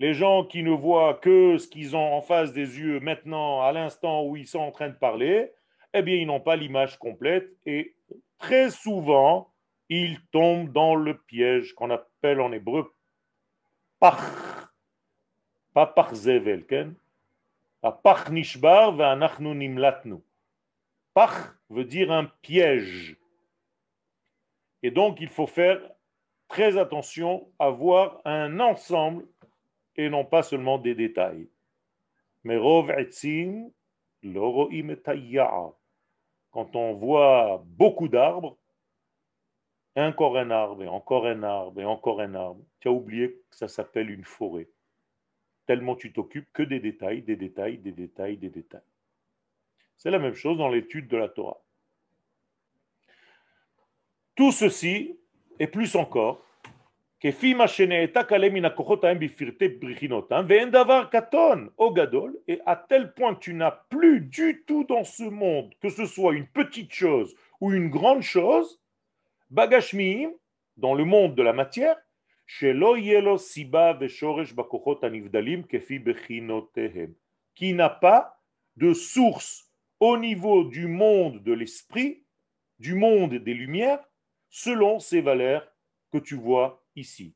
[0.00, 3.72] Les gens qui ne voient que ce qu'ils ont en face des yeux maintenant, à
[3.72, 5.50] l'instant où ils sont en train de parler,
[5.94, 7.96] eh bien ils n'ont pas l'image complète et
[8.36, 9.50] très souvent,
[9.88, 12.92] ils tombent dans le piège qu'on appelle en hébreu.
[15.74, 16.94] Pas par zevel, ken?
[18.02, 20.22] Pach nishbar ve'anachnu nimlatnu.
[21.12, 23.16] Pach veut dire un piège.
[24.82, 25.80] Et donc, il faut faire
[26.48, 29.26] très attention à voir un ensemble
[29.96, 31.48] et non pas seulement des détails.
[32.44, 32.58] Mais
[36.50, 38.56] Quand on voit beaucoup d'arbres,
[39.96, 43.56] encore un arbre, et encore un arbre, et encore un arbre, tu as oublié que
[43.56, 44.68] ça s'appelle une forêt.
[45.66, 48.80] Tellement tu t'occupes que des détails, des détails, des détails, des détails.
[49.96, 51.60] C'est la même chose dans l'étude de la Torah.
[54.34, 55.18] Tout ceci,
[55.58, 56.44] et plus encore,
[57.24, 57.30] et
[62.66, 66.46] à tel point tu n'as plus du tout dans ce monde, que ce soit une
[66.46, 68.78] petite chose ou une grande chose,
[69.48, 70.32] bagashmiim,
[70.76, 71.96] dans le monde de la matière,
[77.54, 78.40] qui n'a pas
[78.76, 82.24] de source au niveau du monde de l'esprit,
[82.78, 84.04] du monde des lumières,
[84.50, 85.66] selon ces valeurs
[86.12, 87.34] que tu vois ici.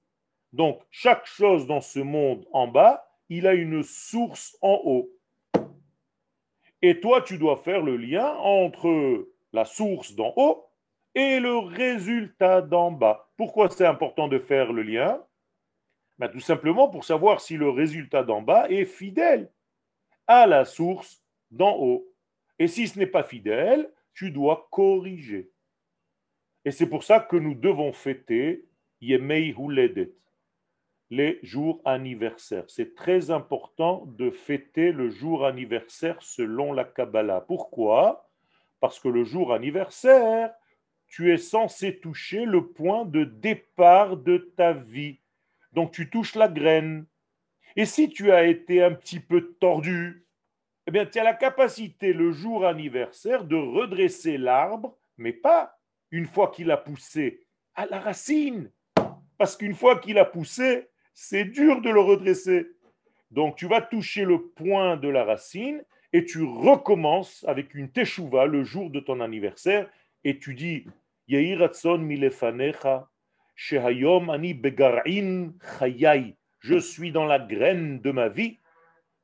[0.53, 5.11] Donc, chaque chose dans ce monde en bas, il a une source en haut.
[6.81, 10.68] Et toi, tu dois faire le lien entre la source d'en haut
[11.19, 13.29] et le résultat d'en bas.
[13.37, 15.21] Pourquoi c'est important de faire le lien?
[16.17, 19.51] Ben, Tout simplement pour savoir si le résultat d'en bas est fidèle
[20.29, 22.07] à la source d'en haut.
[22.61, 25.51] Et si ce n'est pas fidèle, tu dois corriger.
[26.65, 28.69] Et c'est pour ça que nous devons fêter
[29.01, 30.13] Yemei Huledet,
[31.11, 32.65] les jours anniversaires.
[32.69, 37.41] C'est très important de fêter le jour anniversaire selon la Kabbalah.
[37.41, 38.31] Pourquoi?
[38.79, 40.55] Parce que le jour anniversaire,
[41.09, 45.21] tu es censé toucher le point de départ de ta vie.
[45.73, 47.07] Donc tu touches la graine.
[47.77, 50.27] Et si tu as été un petit peu tordu,
[50.87, 55.79] eh bien tu as la capacité le jour anniversaire de redresser l'arbre, mais pas
[56.11, 58.71] une fois qu'il a poussé, à la racine.
[59.37, 62.67] Parce qu'une fois qu'il a poussé, c'est dur de le redresser.
[63.31, 68.47] Donc tu vas toucher le point de la racine et tu recommences avec une teshuva
[68.47, 69.89] le jour de ton anniversaire
[70.29, 70.87] et tu dis
[71.27, 73.09] milefanecha
[73.57, 76.37] shehayom ani begar'in chayai.
[76.61, 78.59] Je suis dans la graine de ma vie.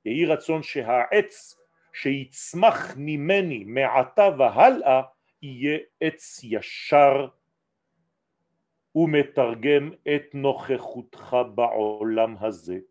[0.07, 1.59] Yehi ratzon shehaetz
[1.93, 5.13] sheitzmach mimeni me'ata vahal'a
[5.43, 7.35] iye etz yashar
[8.95, 12.87] umetargem et nochechutcha ba'olam hazeh.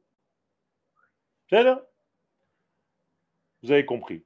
[1.51, 4.23] Vous avez compris.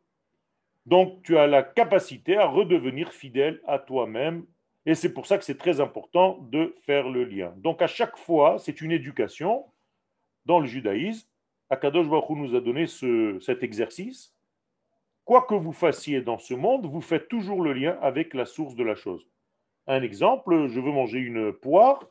[0.88, 4.46] Donc, tu as la capacité à redevenir fidèle à toi-même.
[4.86, 7.54] Et c'est pour ça que c'est très important de faire le lien.
[7.58, 9.66] Donc, à chaque fois, c'est une éducation
[10.46, 11.28] dans le judaïsme.
[11.70, 14.34] Akadosh Baruch nous a donné ce, cet exercice.
[15.26, 18.76] Quoi que vous fassiez dans ce monde, vous faites toujours le lien avec la source
[18.76, 19.28] de la chose.
[19.88, 22.08] Un exemple, je veux manger une poire,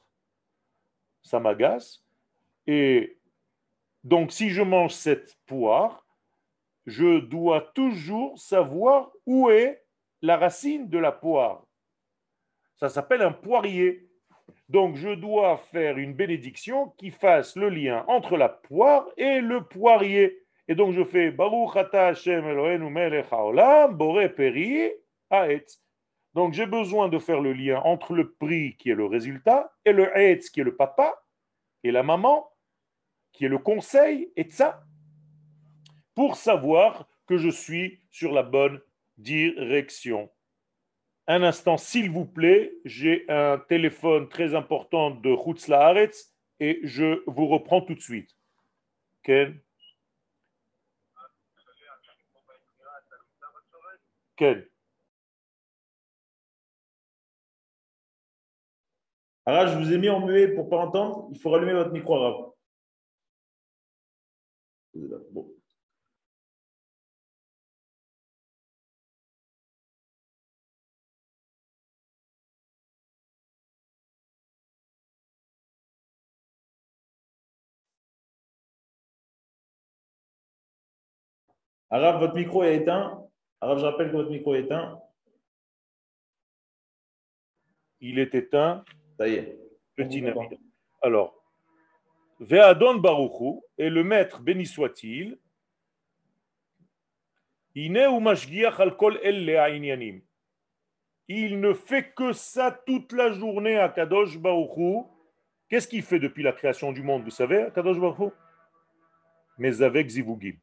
[1.23, 2.05] ça m'agace.
[2.67, 3.17] Et
[4.05, 6.06] donc, si je mange cette poire,
[6.87, 9.85] je dois toujours savoir où est
[10.22, 11.66] la racine de la poire.
[12.77, 14.09] Ça s'appelle un poirier.
[14.68, 19.64] Donc je dois faire une bénédiction qui fasse le lien entre la poire et le
[19.64, 20.44] poirier.
[20.68, 24.92] Et donc je fais Baruch ata Hashem Eloheinu melech haolam bore peri
[25.31, 25.81] haetz.
[26.35, 29.92] Donc j'ai besoin de faire le lien entre le prix qui est le résultat et
[29.92, 31.22] le haetz qui est le papa
[31.83, 32.51] et la maman
[33.33, 34.86] qui est le conseil et ça
[36.16, 38.81] pour savoir que je suis sur la bonne
[39.18, 40.29] direction.
[41.29, 47.22] Un instant, s'il vous plaît, j'ai un téléphone très important de Chutz Laaretz et je
[47.26, 48.35] vous reprends tout de suite.
[49.22, 49.61] Ken?
[54.37, 54.66] Ken?
[59.44, 61.29] Arash, je vous ai mis en muet pour ne pas entendre.
[61.33, 62.52] Il faut rallumer votre micro, Arash.
[65.31, 65.56] Bon.
[81.90, 83.22] Arabe, votre micro est éteint.
[83.61, 85.01] Arabe, je rappelle que votre micro est éteint.
[88.01, 88.85] Il est éteint.
[89.18, 89.59] Ça y est.
[89.94, 90.59] Petit On vous Navi.
[91.03, 91.42] Alors,
[92.40, 95.38] Ve'adon Baruchu, et le maître, béni soit-il.
[97.75, 97.94] Il
[101.61, 105.07] ne fait que ça toute la journée à Kadosh Baruchu.
[105.68, 108.33] Qu'est-ce qu'il fait depuis la création du monde, vous savez, à Kadosh Baruchu
[109.59, 110.57] Mais avec Zivugim.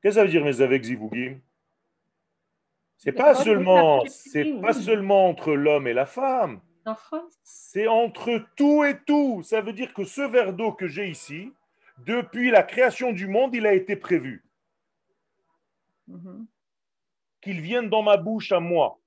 [0.00, 1.40] Qu'est-ce que ça veut dire mes avec zivougim
[2.96, 4.04] C'est pas seulement,
[4.62, 6.60] pas seulement entre l'homme et la femme.
[7.42, 9.42] C'est entre tout et tout.
[9.42, 11.52] Ça veut dire que ce verre d'eau que j'ai ici,
[11.98, 14.44] depuis la création du monde, il a été prévu.
[17.40, 18.98] Qu'il vienne dans ma bouche à moi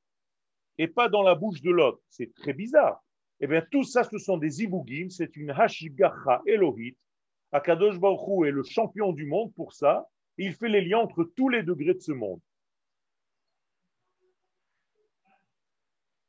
[0.78, 2.02] et pas dans la bouche de l'autre.
[2.10, 3.04] C'est très bizarre.
[3.40, 6.96] Eh bien, tout ça, ce sont des ibougim, c'est une hashigacha Elohit.
[7.52, 10.08] Akadosh Baruch est le champion du monde pour ça,
[10.39, 12.41] Il fait les liens entre tous les degrés de ce monde.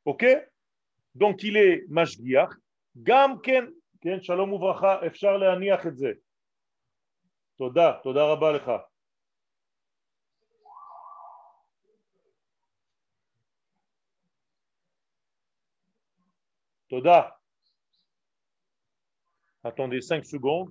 [0.04, 0.24] OK
[1.14, 2.54] Donc, il est mashgiach.
[2.96, 3.70] Gam ken,
[4.00, 6.12] ken, shalom uvracha, אפשר להניח את זה.
[7.56, 8.70] תודה, תודה רבה לך.
[16.88, 17.28] תודה.
[19.64, 20.70] Attendez 5 secondes.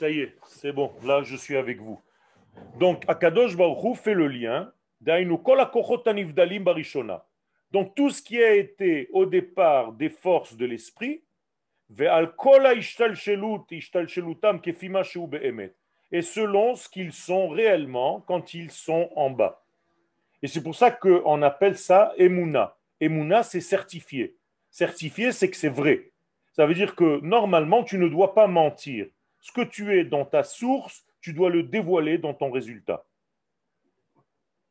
[0.00, 2.00] Ça y est, c'est bon, là je suis avec vous.
[2.78, 4.72] Donc, Akadosh Baruch Hu fait le lien.
[7.70, 11.22] Donc, tout ce qui a été au départ des forces de l'esprit,
[11.90, 12.06] et
[16.22, 19.62] selon ce qu'ils sont réellement quand ils sont en bas.
[20.42, 22.74] Et c'est pour ça qu'on appelle ça Emouna.
[23.02, 24.34] Emouna, c'est certifié.
[24.70, 26.10] Certifié, c'est que c'est vrai.
[26.54, 29.06] Ça veut dire que normalement, tu ne dois pas mentir.
[29.40, 33.06] Ce que tu es dans ta source, tu dois le dévoiler dans ton résultat.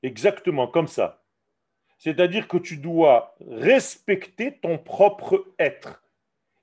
[0.03, 1.23] Exactement comme ça.
[1.97, 6.01] C'est-à-dire que tu dois respecter ton propre être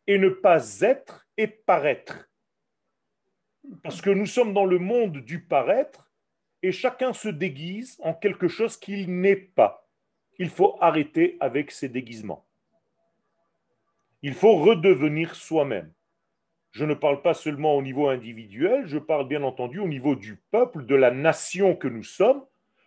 [0.06, 2.28] et ne pas être et paraître.
[3.82, 6.10] Parce que nous sommes dans le monde du paraître
[6.62, 9.86] et chacun se déguise en quelque chose qu'il n'est pas.
[10.38, 12.46] Il faut arrêter avec ces déguisements.
[14.22, 15.92] Il faut redevenir soi-même.
[16.76, 20.36] Je ne parle pas seulement au niveau individuel, je parle bien entendu au niveau du
[20.50, 22.44] peuple, de la nation que nous sommes.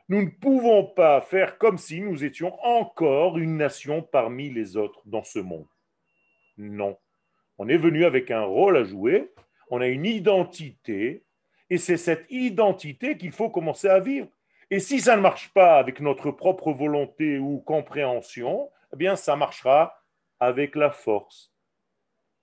[0.09, 5.01] Nous ne pouvons pas faire comme si nous étions encore une nation parmi les autres
[5.07, 5.65] dans ce monde.
[6.59, 6.99] Non.
[7.57, 9.31] On est venu avec un rôle à jouer,
[9.71, 11.23] on a une identité,
[11.71, 14.27] et c'est cette identité qu'il faut commencer à vivre.
[14.69, 19.35] Et si ça ne marche pas avec notre propre volonté ou compréhension, eh bien ça
[19.35, 19.99] marchera
[20.39, 21.51] avec la force.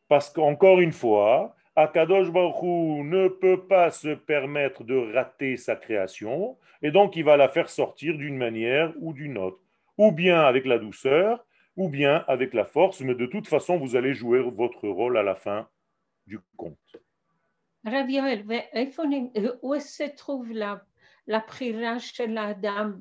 [0.09, 6.57] Parce qu'encore une fois, Akadosh Baruchou ne peut pas se permettre de rater sa création,
[6.83, 9.61] et donc il va la faire sortir d'une manière ou d'une autre,
[9.99, 11.45] ou bien avec la douceur,
[11.77, 15.23] ou bien avec la force, mais de toute façon, vous allez jouer votre rôle à
[15.23, 15.69] la fin
[16.27, 16.97] du conte.
[17.85, 18.45] Raviel,
[19.63, 20.83] où se trouve la,
[21.41, 22.95] prière chez l'Adam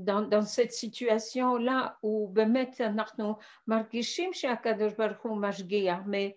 [0.00, 3.34] dans, dans cette situation-là, où באמת אנחנו
[3.66, 6.34] מרגישים שהקדוש ברוך הוא משגיח, mais,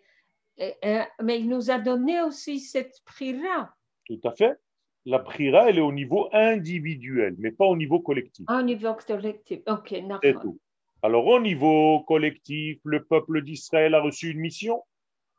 [0.61, 3.69] euh, mais il nous a donné aussi cette בחירה
[4.05, 4.57] Tout à fait.
[5.05, 8.45] La prière, elle est au niveau individuel, mais pas au niveau collectif.
[8.49, 9.59] au niveau collectif.
[9.67, 10.41] Ok, C'est נכון.
[10.41, 10.59] tout.
[11.01, 14.83] Alors, au niveau collectif, le peuple d'Israël a reçu une mission.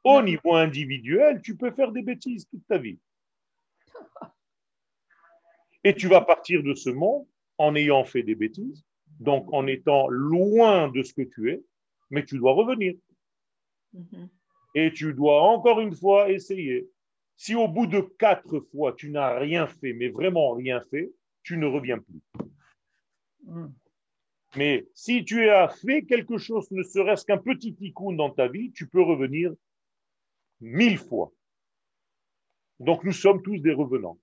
[0.04, 0.22] Au Non.
[0.22, 2.98] niveau individuel, tu peux faire des bêtises toute ta vie.
[5.84, 7.26] Et tu vas partir de ce monde
[7.57, 8.83] en ayant fait des bêtises,
[9.19, 11.63] donc en étant loin de ce que tu es,
[12.09, 12.95] mais tu dois revenir.
[13.93, 14.29] Mhm.
[14.75, 16.89] Et tu dois encore une fois essayer.
[17.37, 21.11] Si au bout de quatre fois, tu n'as rien fait, mais vraiment rien fait,
[21.43, 22.21] tu ne reviens plus.
[23.43, 23.67] Mm.
[24.55, 28.71] Mais si tu as fait quelque chose, ne serait-ce qu'un petit tikkun dans ta vie,
[28.71, 29.53] tu peux revenir
[30.61, 31.31] mille fois.
[32.79, 34.17] Donc nous sommes tous des revenants.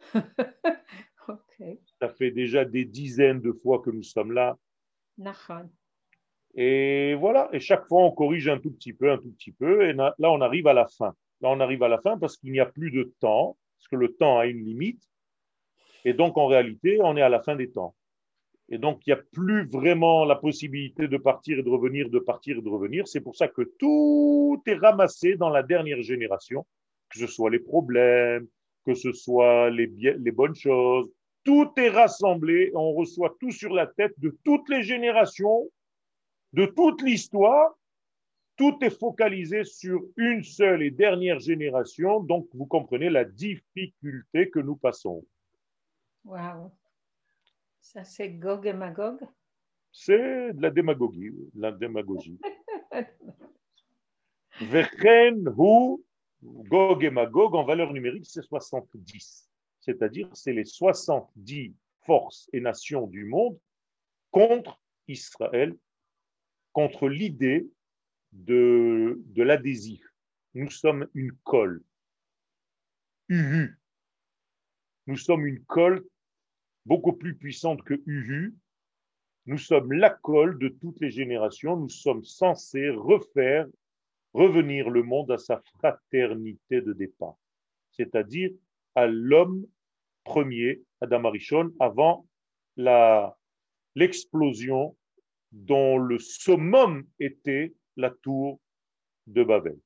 [2.00, 4.56] Ça fait déjà des dizaines de fois que nous sommes là.
[6.54, 9.88] Et voilà, et chaque fois on corrige un tout petit peu, un tout petit peu,
[9.88, 11.14] et là on arrive à la fin.
[11.40, 13.96] Là on arrive à la fin parce qu'il n'y a plus de temps, parce que
[13.96, 15.02] le temps a une limite,
[16.04, 17.94] et donc en réalité on est à la fin des temps.
[18.68, 22.18] Et donc il n'y a plus vraiment la possibilité de partir et de revenir, de
[22.18, 23.06] partir et de revenir.
[23.06, 26.66] C'est pour ça que tout est ramassé dans la dernière génération,
[27.10, 28.48] que ce soit les problèmes,
[28.86, 31.10] que ce soit les, bien- les bonnes choses,
[31.44, 35.70] tout est rassemblé, on reçoit tout sur la tête de toutes les générations
[36.52, 37.74] de toute l'histoire,
[38.56, 42.20] tout est focalisé sur une seule et dernière génération.
[42.20, 45.24] Donc, vous comprenez la difficulté que nous passons.
[46.24, 46.72] Wow.
[47.80, 49.20] Ça, c'est Gog et Magog?
[49.92, 51.30] C'est de la démagogie.
[51.30, 52.38] de La démagogie.
[54.60, 56.04] Vechen hu,
[56.42, 59.49] Gog et Magog, en valeur numérique, c'est 70.
[59.80, 63.58] C'est-à-dire, c'est les 70 forces et nations du monde
[64.30, 65.76] contre Israël,
[66.72, 67.68] contre l'idée
[68.32, 70.04] de, de l'adhésif.
[70.54, 71.82] Nous sommes une colle.
[73.28, 73.78] Uhu.
[75.06, 76.04] Nous sommes une colle
[76.86, 78.54] beaucoup plus puissante que Uhu.
[79.46, 81.76] Nous sommes la colle de toutes les générations.
[81.76, 83.66] Nous sommes censés refaire
[84.32, 87.36] revenir le monde à sa fraternité de départ,
[87.90, 88.52] c'est-à-dire
[89.00, 89.66] à l'homme
[90.24, 92.26] premier, Adam Arishon, avant
[93.94, 94.94] l'explosion
[95.52, 98.60] dont le summum était la tour
[99.26, 99.78] de Babel.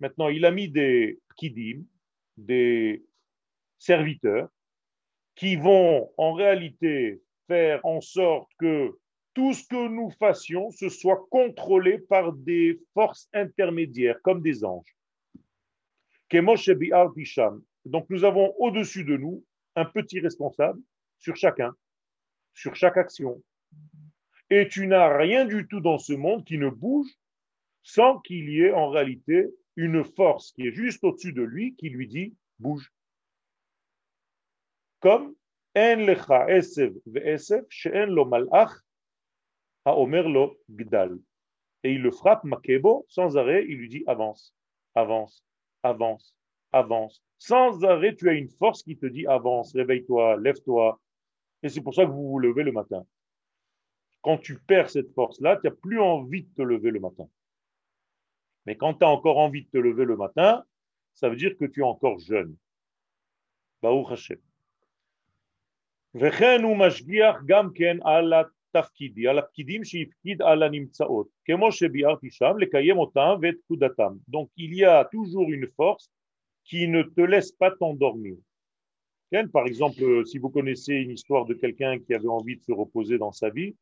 [0.00, 1.84] Maintenant, il a mis des pkidim,
[2.38, 3.04] des
[3.78, 4.48] serviteurs,
[5.34, 8.98] qui vont en réalité faire en sorte que
[9.36, 14.96] tout ce que nous fassions, ce soit contrôlé par des forces intermédiaires, comme des anges.
[17.84, 20.80] Donc nous avons au-dessus de nous un petit responsable
[21.18, 21.76] sur chacun,
[22.54, 23.42] sur chaque action.
[24.48, 27.10] Et tu n'as rien du tout dans ce monde qui ne bouge
[27.82, 31.90] sans qu'il y ait en réalité une force qui est juste au-dessus de lui qui
[31.90, 32.90] lui dit bouge.
[35.00, 35.34] Comme
[35.76, 38.85] En lecha esev ve'esev she'en lo malach
[39.85, 41.17] ha'omer lo gdal.
[41.83, 44.55] Et il le frappe makebo sans arrêt, il lui dit avance,
[44.95, 45.43] avance,
[45.83, 46.35] avance,
[46.71, 47.23] avance.
[47.37, 50.99] Sans arrêt, tu as une force qui te dit avance, réveille-toi, lève-toi.
[51.63, 53.05] Et c'est pour ça que vous vous levez le matin.
[54.21, 57.27] Quand tu perds cette force-là, tu n'as plus envie de te lever le matin.
[58.67, 60.63] Mais quand tu as encore envie de te lever le matin,
[61.15, 62.55] ça veut dire que tu es encore jeune.
[63.81, 64.37] Baruch Hashem.
[66.15, 68.33] וכן הוא משגיח גם כן על
[68.75, 74.13] התפקידי, על הפקידים שהפקיד על הנמצאות, כמו שביארתי שם, לקיים אותם ואת פקודתם.
[74.29, 76.09] Donc il y a toujours une force
[76.63, 78.37] qui ne te laisse pas t'endormir.
[79.31, 82.71] Ken, Par exemple, si vous connaissez une histoire de quelqu'un qui avait envie de se
[82.71, 83.75] reposer dans sa vie,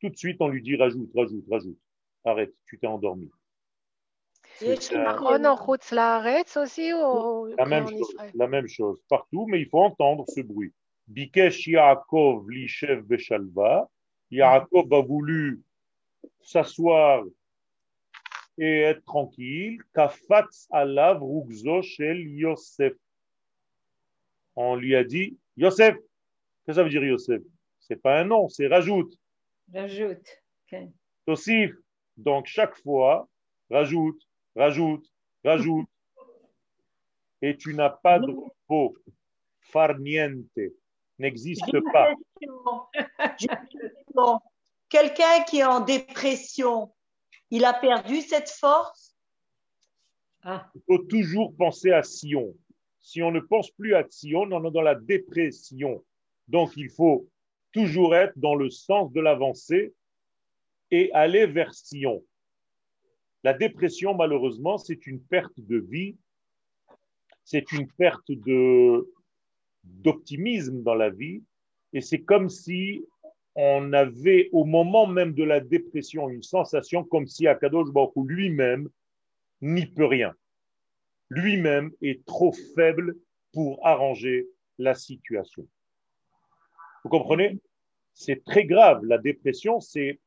[0.00, 1.78] tout de suite on lui dit rajoute, rajoute, rajoute.
[2.24, 3.30] Arrête, tu t'es endormi.
[4.62, 8.46] יש אה, נכון או חוץ לארץ aussi ou La que même en chose, Israël la
[8.48, 10.72] même chose partout, mais il faut entendre ce bruit.
[11.06, 13.88] Bikesh Yaakov lishev beshalva.
[14.33, 15.61] Yaakov a voulu
[16.41, 17.23] s'asseoir
[18.57, 19.79] et être tranquille.
[19.93, 22.93] Kafatz alav rugzo shel Yosef.
[24.55, 25.95] On lui a dit Yosef.
[25.95, 27.41] Qu'est-ce que ça veut dire Yosef?
[27.79, 29.13] C'est pas un nom, c'est rajoute.
[29.71, 30.27] Rajoute.
[30.71, 30.79] Ok.
[31.27, 31.75] Tosif.
[32.17, 33.29] Donc chaque fois,
[33.69, 34.21] rajoute,
[34.55, 35.05] rajoute,
[35.43, 35.87] rajoute.
[37.41, 38.97] Et tu n'as pas de repos.
[39.59, 40.59] Farniente
[41.19, 42.13] n'existe pas.
[44.89, 46.93] Quelqu'un qui est en dépression,
[47.49, 49.15] il a perdu cette force?
[50.43, 52.55] Ah, Il faut toujours penser à Sion.
[52.99, 56.03] Si on ne pense plus à Sion, on est dans la dépression.
[56.47, 57.27] Donc il faut
[57.71, 59.93] toujours être dans le sens de l'avancée
[60.91, 62.23] et aller vers Sion.
[63.43, 66.15] La dépression, malheureusement, c'est une perte de vie,
[67.43, 69.09] c'est une perte de
[69.83, 71.43] d'optimisme dans la vie,
[71.91, 73.05] et c'est comme si
[73.55, 78.89] on avait au moment même de la dépression une sensation comme si Akadosh Baruch lui-même
[79.61, 80.33] n'y peut rien.
[81.29, 83.15] Lui-même est trop faible
[83.53, 84.47] pour arranger
[84.77, 85.67] la situation.
[87.03, 87.59] Vous comprenez?
[88.13, 89.03] C'est très grave.
[89.05, 90.19] La dépression, c'est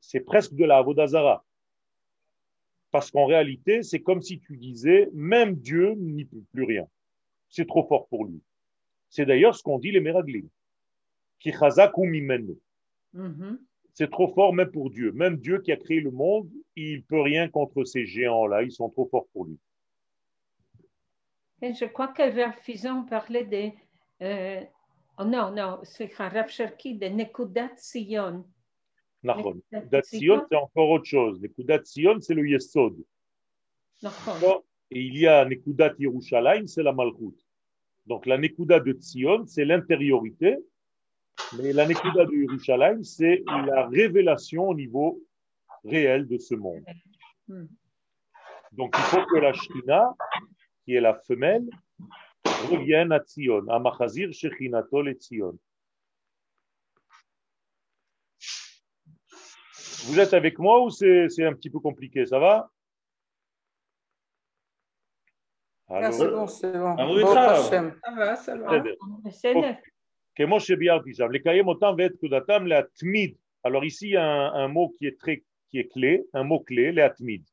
[0.00, 1.44] c'est presque de la Avodazara.
[2.90, 6.86] Parce qu'en réalité, c'est comme si tu disais, même Dieu n'y peut plus rien.
[7.48, 8.40] c'est trop fort pour lui.
[9.08, 10.48] C'est d'ailleurs ce qu'on dit les Meraglim.
[11.38, 11.52] Ki.
[13.12, 13.58] Mhm.
[13.94, 15.12] C'est trop fort même pour Dieu.
[15.12, 18.62] Même Dieu qui a créé le monde, il peut rien contre ces géants-là.
[18.62, 19.58] Ils sont trop forts pour lui.
[21.62, 23.70] Et je crois que Rav Fizon parlait de.
[24.22, 24.62] euh,
[25.18, 28.44] oh non, non, c'est Rav Cherki de Nekudat Sion.
[29.22, 31.40] Nekudat Nekudat Sion, c'est encore autre chose.
[31.40, 32.96] Nekudat Sion, c'est le Yesod.
[34.90, 37.34] Et il y a Nekudat Yerushalayim, c'est la Malchut.
[38.06, 40.58] Donc la Nekuda de Tzion, c'est l'intériorité.
[41.58, 45.22] Mais la Nekuda de Yerushalayim, c'est la révélation au niveau
[45.84, 46.84] réel de ce monde.
[48.72, 50.14] Donc il faut que la Shekhinah,
[50.84, 51.68] qui est la femelle,
[52.70, 55.58] revienne à Tzion, à Machazir Shechinato le Tzion.
[60.06, 62.70] Vous êtes avec moi ou c'est c'est un petit peu compliqué Ça va?
[65.88, 66.96] Ah, c'est bon, c'est bon.
[66.98, 67.62] Ah.
[67.62, 68.82] Ça va, ça va.
[73.64, 76.60] Alors ici, il y a un, mot qui est, très, qui est clé, un mot
[76.60, 77.44] clé, l'atmid,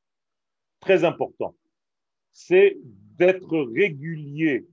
[0.79, 1.55] très important.
[2.31, 4.67] C'est d'être régulier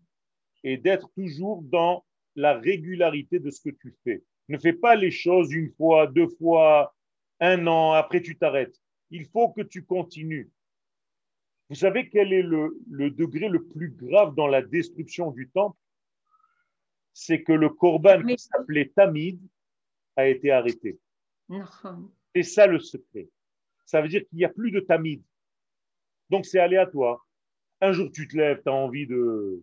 [0.65, 2.05] et d'être toujours dans
[2.35, 4.23] la régularité de ce que tu fais.
[4.49, 6.95] Ne fais pas les choses une fois, deux fois,
[7.39, 8.77] un an, après tu t'arrêtes.
[9.11, 10.51] Il faut que tu continues.
[11.69, 15.79] Vous savez quel est le, le degré le plus grave dans la destruction du temple?
[17.13, 19.41] c'est que le Corban qui s'appelait Tamid
[20.17, 20.99] a été arrêté.
[22.35, 23.29] C'est ça le secret.
[23.85, 25.23] Ça veut dire qu'il n'y a plus de Tamid.
[26.31, 27.27] Donc c'est aléatoire.
[27.81, 29.63] Un jour tu te lèves, tu as envie de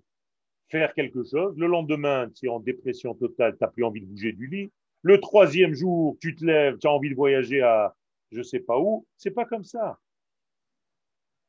[0.70, 1.58] faire quelque chose.
[1.58, 4.72] Le lendemain, tu es en dépression totale, tu n'as plus envie de bouger du lit.
[5.02, 7.96] Le troisième jour, tu te lèves, tu as envie de voyager à
[8.32, 9.06] je ne sais pas où.
[9.16, 10.00] C'est pas comme ça.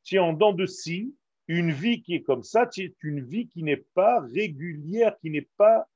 [0.03, 1.13] Tu es en dents de scie
[1.49, 5.49] une vie qui est comme ça, c'est une vie qui n'est pas régulière, qui n'est
[5.57, 5.89] pas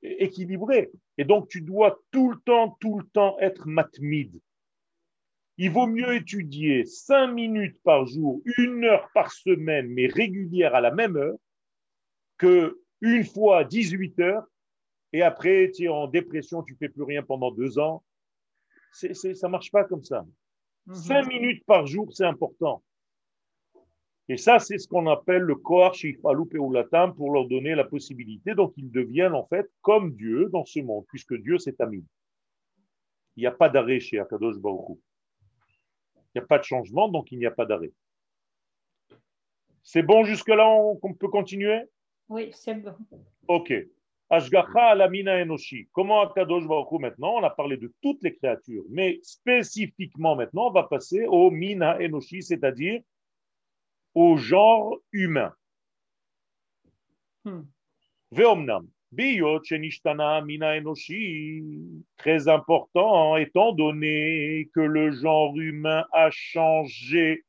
[0.00, 0.92] équilibrée.
[1.18, 4.40] Et donc, tu dois tout le temps, tout le temps être matmide.
[5.58, 10.80] Il vaut mieux étudier cinq minutes par jour, une heure par semaine, mais régulière à
[10.80, 11.36] la même heure,
[12.38, 14.46] que une fois 18 heures,
[15.12, 18.04] et après, tu es en dépression, tu fais plus rien pendant deux ans.
[18.92, 20.24] C'est, c'est, ça marche pas comme ça.
[20.92, 22.84] Cinq minutes par jour, c'est important.
[24.32, 28.54] Et ça, c'est ce qu'on appelle le Kohar Shifalu Peulatam pour leur donner la possibilité.
[28.54, 32.02] Donc, ils deviennent en fait comme Dieu dans ce monde, puisque Dieu, c'est Amid.
[33.36, 34.96] Il n'y a pas d'arrêt chez Akadosh Baruch.
[36.16, 37.92] Il n'y a pas de changement, donc il n'y a pas d'arrêt.
[39.82, 41.82] C'est bon jusque-là, on, on peut continuer?
[42.30, 42.94] Oui, c'est bon.
[43.48, 43.70] Ok.
[44.30, 45.88] Ashgacha alamina enoshi.
[45.92, 50.72] Comment Akadosh Baruch maintenant On a parlé de toutes les créatures, mais spécifiquement maintenant, on
[50.72, 53.02] va passer au mina enoshi, c'est-à-dire
[54.14, 55.54] au genre humain.
[57.44, 57.62] Hmm.
[62.16, 67.44] Très important, étant donné que le genre humain a changé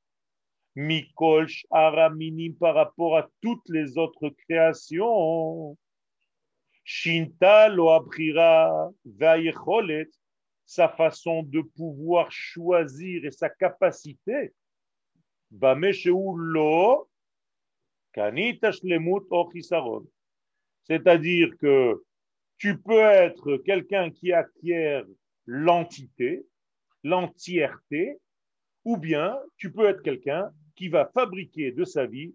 [0.75, 5.77] Mikol Araminim par rapport à toutes les autres créations.
[6.83, 8.89] Shinta lo abrira
[10.65, 14.53] sa façon de pouvoir choisir et sa capacité.
[20.85, 22.03] C'est-à-dire que
[22.57, 25.05] tu peux être quelqu'un qui acquiert
[25.45, 26.45] l'entité,
[27.03, 28.17] l'entièreté,
[28.85, 32.33] ou bien tu peux être quelqu'un qui va fabriquer de sa vie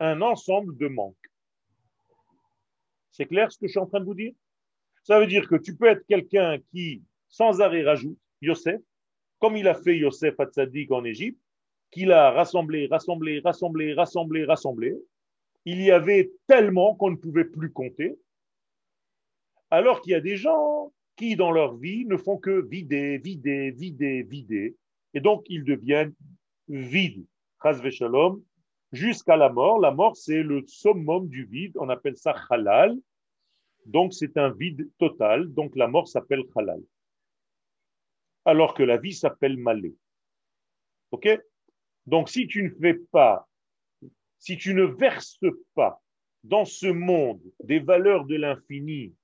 [0.00, 1.14] un ensemble de manques.
[3.12, 4.32] C'est clair ce que je suis en train de vous dire?
[5.04, 8.80] Ça veut dire que tu peux être quelqu'un qui, sans arrêt, rajoute Yosef,
[9.38, 11.40] comme il a fait Yosef à Tzadik en Égypte,
[11.90, 14.96] qu'il a rassemblé, rassemblé, rassemblé, rassemblé, rassemblé.
[15.64, 18.18] Il y avait tellement qu'on ne pouvait plus compter.
[19.70, 23.70] Alors qu'il y a des gens qui, dans leur vie, ne font que vider, vider,
[23.70, 24.76] vider, vider.
[25.14, 26.14] Et donc, ils deviennent
[26.68, 27.26] vides.
[27.90, 28.42] Shalom,
[28.92, 29.80] jusqu'à la mort.
[29.80, 31.72] La mort, c'est le summum du vide.
[31.80, 32.96] On appelle ça halal.
[33.86, 35.52] Donc, c'est un vide total.
[35.52, 36.82] Donc, la mort s'appelle halal.
[38.44, 39.94] Alors que la vie s'appelle malé.
[41.10, 41.28] OK?
[42.06, 43.48] Donc, si tu ne fais pas,
[44.38, 45.40] si tu ne verses
[45.74, 46.00] pas
[46.44, 49.14] dans ce monde des valeurs de l'infini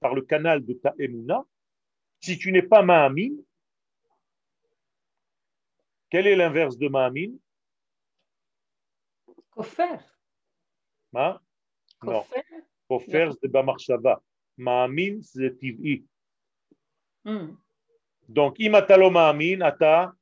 [0.00, 1.44] par le canal de ta émouna,
[2.20, 3.34] si tu n'es pas Mahamin,
[6.08, 7.32] quel est l'inverse de Mahamin
[9.50, 9.98] Kofer.
[11.14, 11.38] Hein
[12.02, 12.24] Non.
[12.88, 13.30] Kofer.
[13.40, 14.22] C'est Bamarshava.
[14.56, 16.04] Mahamin, c'est Tiv'i.
[17.24, 17.54] Hmm.
[18.28, 20.14] Donc, imatalo Mahamin, ata,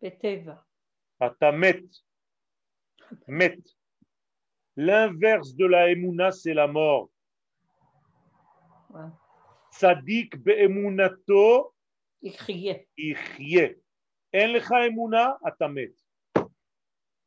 [0.00, 0.67] Beteva.
[1.18, 1.84] Ata met.
[3.26, 3.58] Met.
[4.76, 7.10] L'inverse de la Emouna, c'est la mort.
[9.72, 11.74] Tzadik be'emunato
[12.22, 13.76] ichye.
[14.32, 15.94] En lecha emuna atamet.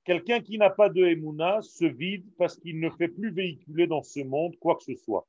[0.04, 4.04] Quelqu'un qui n'a pas de emuna se vide parce qu'il ne fait plus véhiculer dans
[4.04, 5.28] ce monde quoi que ce soit.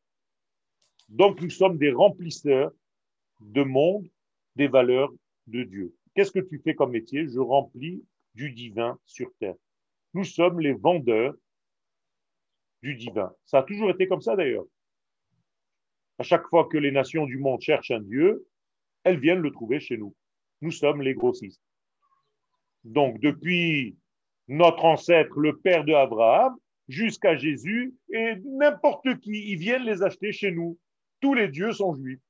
[1.09, 2.73] Donc nous sommes des remplisseurs
[3.41, 4.09] de monde,
[4.57, 5.13] des valeurs
[5.47, 5.95] de Dieu.
[6.15, 7.29] Qu'est-ce que tu fais comme métier?
[7.29, 8.03] Je remplis
[8.35, 9.55] du divin sur terre.
[10.15, 11.35] Nous sommes les vendeurs
[12.83, 13.33] du divin.
[13.45, 14.65] Ça a toujours été comme ça d'ailleurs.
[16.19, 18.47] À chaque fois que les nations du monde cherchent un Dieu,
[19.05, 20.15] elles viennent le trouver chez nous.
[20.61, 21.63] Nous sommes les grossistes.
[22.85, 23.97] Donc, depuis
[24.49, 26.57] notre ancêtre, le père de Abraham,
[26.89, 30.79] jusqu'à Jésus, et n'importe qui, ils viennent les acheter chez nous.
[31.21, 32.21] Tous les dieux sont juifs.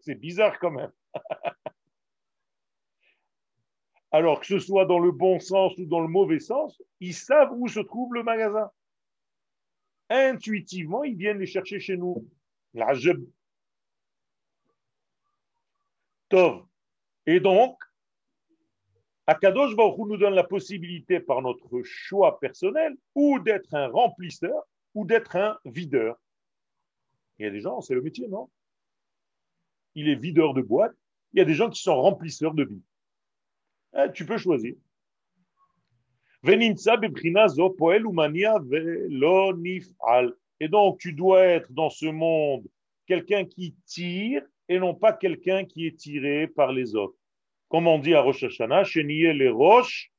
[0.00, 0.92] C'est bizarre quand même.
[4.16, 7.52] Alors que ce soit dans le bon sens ou dans le mauvais sens, ils savent
[7.52, 8.70] où se trouve le magasin.
[10.08, 12.26] Intuitivement, ils viennent les chercher chez nous.
[12.72, 12.94] La
[16.30, 16.64] Tov.
[17.26, 17.76] Et donc,
[19.26, 25.04] Akadosh Baruch nous donne la possibilité par notre choix personnel ou d'être un remplisseur ou
[25.04, 26.16] d'être un videur.
[27.38, 28.48] Il y a des gens, c'est le métier, non?
[29.94, 30.96] Il est videur de boîte.
[31.34, 32.82] Il y a des gens qui sont remplisseurs de vie.
[33.94, 34.74] Euh, tu peux choisir.
[40.60, 42.66] Et donc, tu dois être dans ce monde
[43.06, 47.16] quelqu'un qui tire et non pas quelqu'un qui est tiré par les autres.
[47.68, 50.12] Comme on dit à Rosh Hashanah, chénier les roches.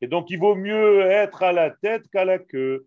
[0.00, 2.86] Et donc, il vaut mieux être à la tête qu'à la queue.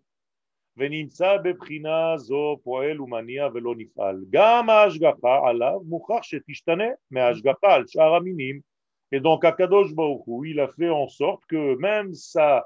[0.77, 4.25] ונמצא בבחינה זו פועל ומניע ולא נפעל.
[4.29, 8.71] גם ההשגחה עליו מוכרח שתשתנה מההשגחה על שאר המינים.
[9.13, 12.65] Et donc, Akadosh Baruch Hu, il a fait en sorte que même sa,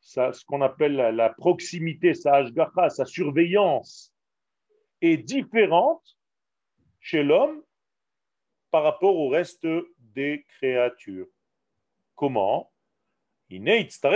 [0.00, 4.14] sa ce qu'on appelle la, la proximité, sa hashgacha, sa surveillance
[5.00, 6.16] est différente
[7.00, 7.62] chez l'homme
[8.70, 9.66] par rapport au reste
[9.98, 11.26] des créatures.
[12.14, 12.70] Comment
[13.49, 14.09] Ça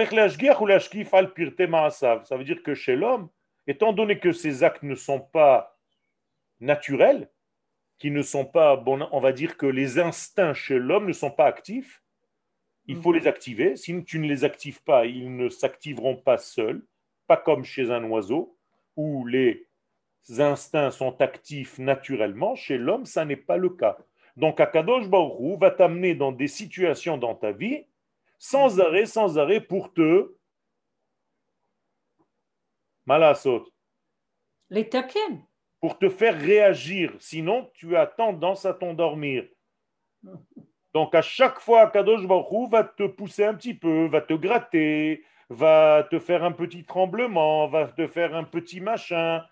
[2.37, 3.29] veut dire que chez l'homme,
[3.67, 5.77] étant donné que ses actes ne sont pas
[6.59, 7.29] naturels,
[7.99, 11.31] qui ne sont pas, bon, on va dire que les instincts chez l'homme ne sont
[11.31, 12.01] pas actifs,
[12.85, 13.75] il faut les activer.
[13.75, 16.81] Si tu ne les actives pas, ils ne s'activeront pas seuls,
[17.27, 18.57] pas comme chez un oiseau,
[18.95, 19.67] où les
[20.39, 22.55] instincts sont actifs naturellement.
[22.55, 23.97] Chez l'homme, ça n'est pas le cas.
[24.37, 27.85] Donc, Akadosh Baruch Hu va t'amener dans des situations dans ta vie,
[28.39, 30.33] sans arrêt, sans arrêt, pour te
[33.05, 33.67] malasot,
[34.69, 35.43] Les taken.
[35.79, 37.13] pour te faire réagir.
[37.19, 39.47] Sinon, tu as tendance à t'endormir.
[40.93, 45.23] Donc, à chaque fois, Akadosh Baruch va te pousser un petit peu, va te gratter,
[45.49, 49.43] va te faire un petit tremblement, va te faire un petit machin.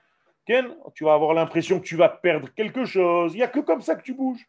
[0.45, 3.33] Ken, Tu vas avoir l'impression que tu vas perdre quelque chose.
[3.33, 4.45] Il n'y a que comme ça que tu bouges.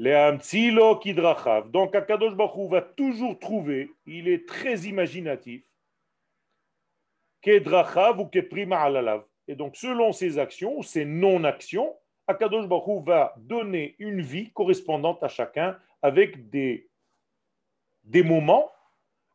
[0.00, 5.62] Donc, Akadosh Baruch va toujours trouver, il est très imaginatif,
[7.42, 9.24] kedrachav ou keprima alalav.
[9.46, 11.94] Et donc, selon ses actions ou ses non-actions,
[12.26, 16.88] Akadosh Baruch va donner une vie correspondante à chacun avec des,
[18.04, 18.72] des moments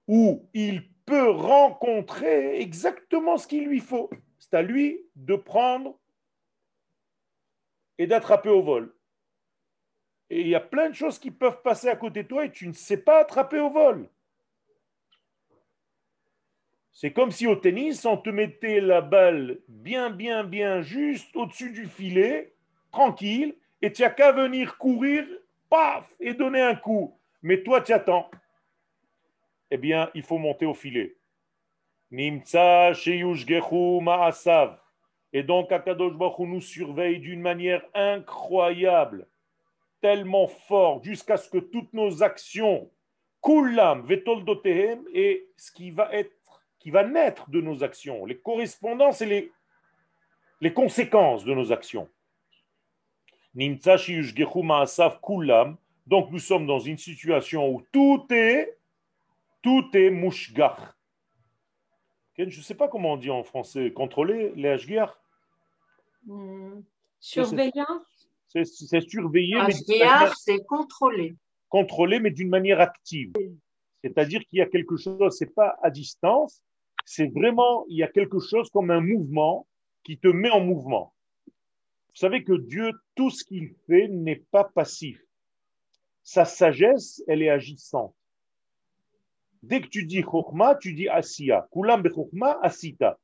[0.07, 4.09] où il peut rencontrer exactement ce qu'il lui faut.
[4.39, 5.95] C'est à lui de prendre
[7.99, 8.94] et d'attraper au vol.
[10.29, 12.51] Et il y a plein de choses qui peuvent passer à côté de toi et
[12.51, 14.09] tu ne sais pas attraper au vol.
[16.91, 21.71] C'est comme si au tennis, on te mettait la balle bien, bien, bien juste au-dessus
[21.71, 22.53] du filet,
[22.89, 25.25] tranquille, et tu n'as qu'à venir courir,
[25.69, 27.19] paf, et donner un coup.
[27.41, 28.31] Mais toi, tu attends.
[29.69, 31.17] Eh bien, il faut monter au filet.
[32.11, 32.93] Nimtsa
[34.01, 34.79] ma'asav.
[35.33, 39.27] Et donc, Akadosh Baruch nous surveille d'une manière incroyable,
[40.05, 42.91] tellement fort, jusqu'à ce que toutes nos actions,
[43.41, 49.21] kulam vetoldotehem, et ce qui va être, qui va naître de nos actions, les correspondances
[49.21, 49.51] et les,
[50.61, 52.07] les conséquences de nos actions.
[55.23, 55.77] Kulam.
[56.05, 58.77] Donc, nous sommes dans une situation où tout est,
[59.63, 60.11] tout est.
[62.35, 63.91] Ken, Je ne sais pas comment on dit en français.
[63.91, 65.09] Contrôler les hashgiach
[66.27, 66.81] Hmm.
[67.19, 68.14] Surveillance.
[68.55, 71.35] C'est c'est surveiller, HDR, manière- c'est contrôlé.
[71.67, 73.33] contrôler, mais d'une manière active.
[74.01, 76.61] C'est-à-dire qu'il y a quelque chose, c'est pas à distance,
[77.05, 79.67] c'est vraiment, il y a quelque chose comme un mouvement
[80.03, 81.13] qui te met en mouvement.
[81.47, 85.21] Vous savez que Dieu, tout ce qu'il fait n'est pas passif.
[86.23, 88.15] Sa sagesse, elle est agissante.
[89.63, 91.67] Dès que tu dis Chokhma, tu dis Asiya.
[91.73, 93.19] Kulam Bechokhma, Asita.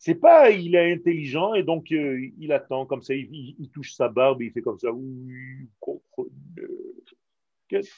[0.00, 3.70] C'est pas il est intelligent et donc euh, il attend comme ça, il, il- il
[3.70, 4.90] touche sa barbe, il fait comme ça.
[4.92, 6.30] Oui, comprenez.
[7.68, 7.90] Qu'est-ce-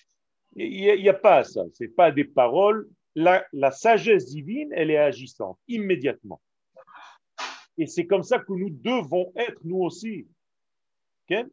[0.56, 1.62] Il n'y a, il y a pas ça.
[1.74, 2.88] C'est pas des paroles.
[3.14, 6.40] La, la sagesse divine, elle est agissante immédiatement.
[7.76, 10.26] Et c'est comme ça que nous devons être nous aussi.
[11.26, 11.46] כן?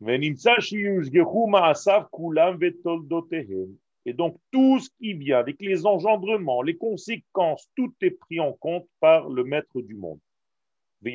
[0.00, 3.68] ונמצא שיושגחו מעשיו כולם ותולדותיהם.
[4.07, 8.53] Et donc tout ce qui vient avec les engendrements, les conséquences, tout est pris en
[8.53, 10.21] compte par le maître du monde.
[11.03, 11.11] Et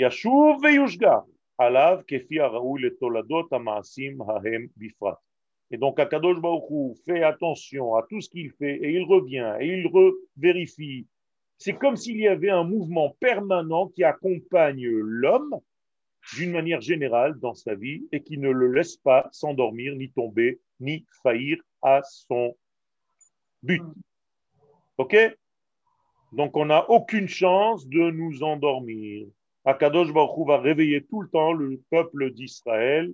[5.79, 9.91] donc Akadosh Baruch fait attention à tout ce qu'il fait et il revient et il
[10.37, 11.07] vérifie.
[11.57, 15.59] C'est comme s'il y avait un mouvement permanent qui accompagne l'homme
[16.37, 20.61] d'une manière générale dans sa vie et qui ne le laisse pas s'endormir, ni tomber,
[20.79, 22.55] ni faillir à son
[23.63, 23.83] but.
[24.99, 25.17] OK?
[26.33, 29.27] Donc, on n'a aucune chance de nous endormir.
[29.65, 33.13] Akadosh Baruch va réveiller tout le temps le peuple d'Israël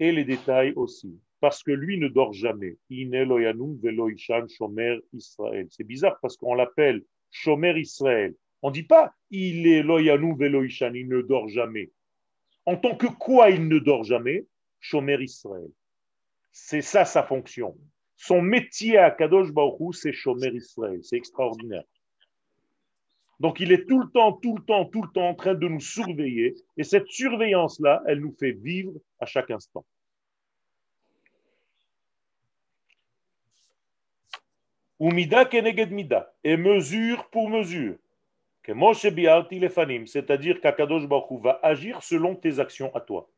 [0.00, 1.20] et les détails aussi.
[1.40, 2.76] Parce que lui ne dort jamais.
[4.48, 5.66] Shomer Israël.
[5.70, 8.34] C'est bizarre parce qu'on l'appelle shomer Israël.
[8.62, 11.90] On ne dit pas il est lo yanum velo ishan, il ne dort jamais.
[12.64, 14.46] En tant que quoi il ne dort jamais?
[14.78, 15.70] Shomer Israël.
[16.52, 17.76] C'est ça sa fonction.
[18.16, 21.00] Son métier à Kadosh Baruch c'est Shomer Israël.
[21.02, 21.84] C'est extraordinaire.
[23.40, 25.66] Donc il est tout le temps, tout le temps, tout le temps en train de
[25.66, 26.54] nous surveiller.
[26.76, 29.84] Et cette surveillance-là, elle nous fait vivre à chaque instant.
[35.00, 37.96] Umida keneged mida, et mesure pour mesure.
[38.64, 43.28] C'est-à-dire qu'Akadosh Baruch va agir selon tes actions à toi.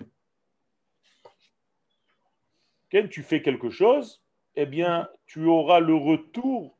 [2.92, 4.22] Quand tu fais quelque chose,
[4.56, 6.76] eh bien, tu auras le retour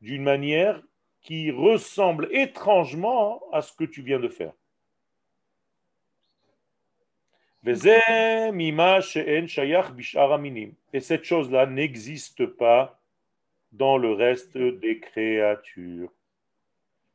[0.00, 0.82] d'une manière
[1.22, 4.52] qui ressemble étrangement à ce que tu viens de faire.
[10.92, 13.00] Et cette chose-là n'existe pas
[13.72, 16.12] dans le reste des créatures.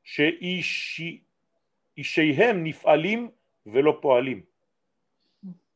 [0.04, 0.38] Chez
[1.96, 3.32] Isheihem nif'alim
[3.66, 4.44] velo po'alim.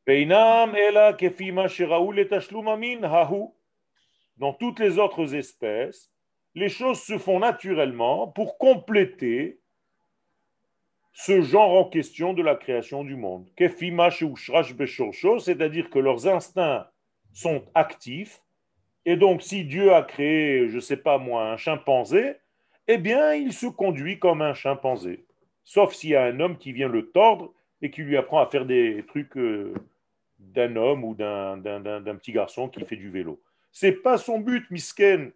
[0.06, 3.55] Beinam ela kefima sheraou letashlum amin hahu.
[4.36, 6.10] Dans toutes les autres espèces,
[6.54, 9.60] les choses se font naturellement pour compléter
[11.12, 13.48] ce genre en question de la création du monde.
[13.58, 16.90] C'est-à-dire que leurs instincts
[17.32, 18.42] sont actifs
[19.06, 22.34] et donc, si Dieu a créé, je ne sais pas moi, un chimpanzé,
[22.88, 25.24] eh bien, il se conduit comme un chimpanzé.
[25.62, 28.46] Sauf s'il y a un homme qui vient le tordre et qui lui apprend à
[28.46, 29.74] faire des trucs euh,
[30.40, 33.40] d'un homme ou d'un petit garçon qui fait du vélo.
[33.78, 35.32] C'est pas son but, misken.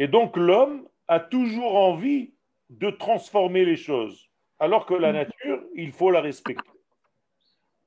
[0.00, 2.34] Et donc, l'homme a toujours envie
[2.70, 6.68] de transformer les choses, alors que la nature, il faut la respecter.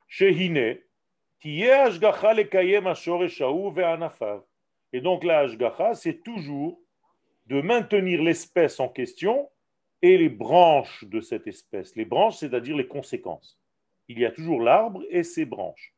[0.07, 0.78] Shehine.
[1.43, 1.67] Et
[5.01, 6.80] donc la hashgacha, c'est toujours
[7.47, 9.49] de maintenir l'espèce en question
[10.01, 11.97] et les branches de cette espèce.
[11.97, 13.59] Les branches, c'est-à-dire les conséquences
[14.07, 15.93] il y a toujours l'arbre et ses branches.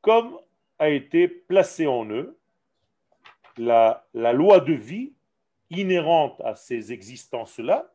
[0.00, 0.38] Comme
[0.78, 2.38] a été placé en eux
[3.58, 5.12] la, la loi de vie
[5.68, 7.92] inhérente à ces existences-là,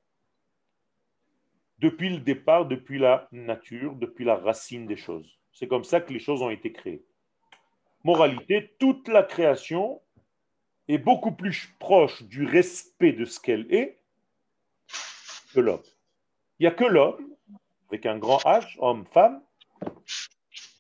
[1.80, 5.40] depuis le départ, depuis la nature, depuis la racine des choses.
[5.52, 7.04] C'est comme ça que les choses ont été créées.
[8.04, 10.02] Moralité, toute la création
[10.88, 14.00] est beaucoup plus proche du respect de ce qu'elle est
[15.54, 15.82] que l'homme.
[16.60, 17.36] Il n'y a que l'homme,
[17.90, 19.42] avec un grand H, homme-femme,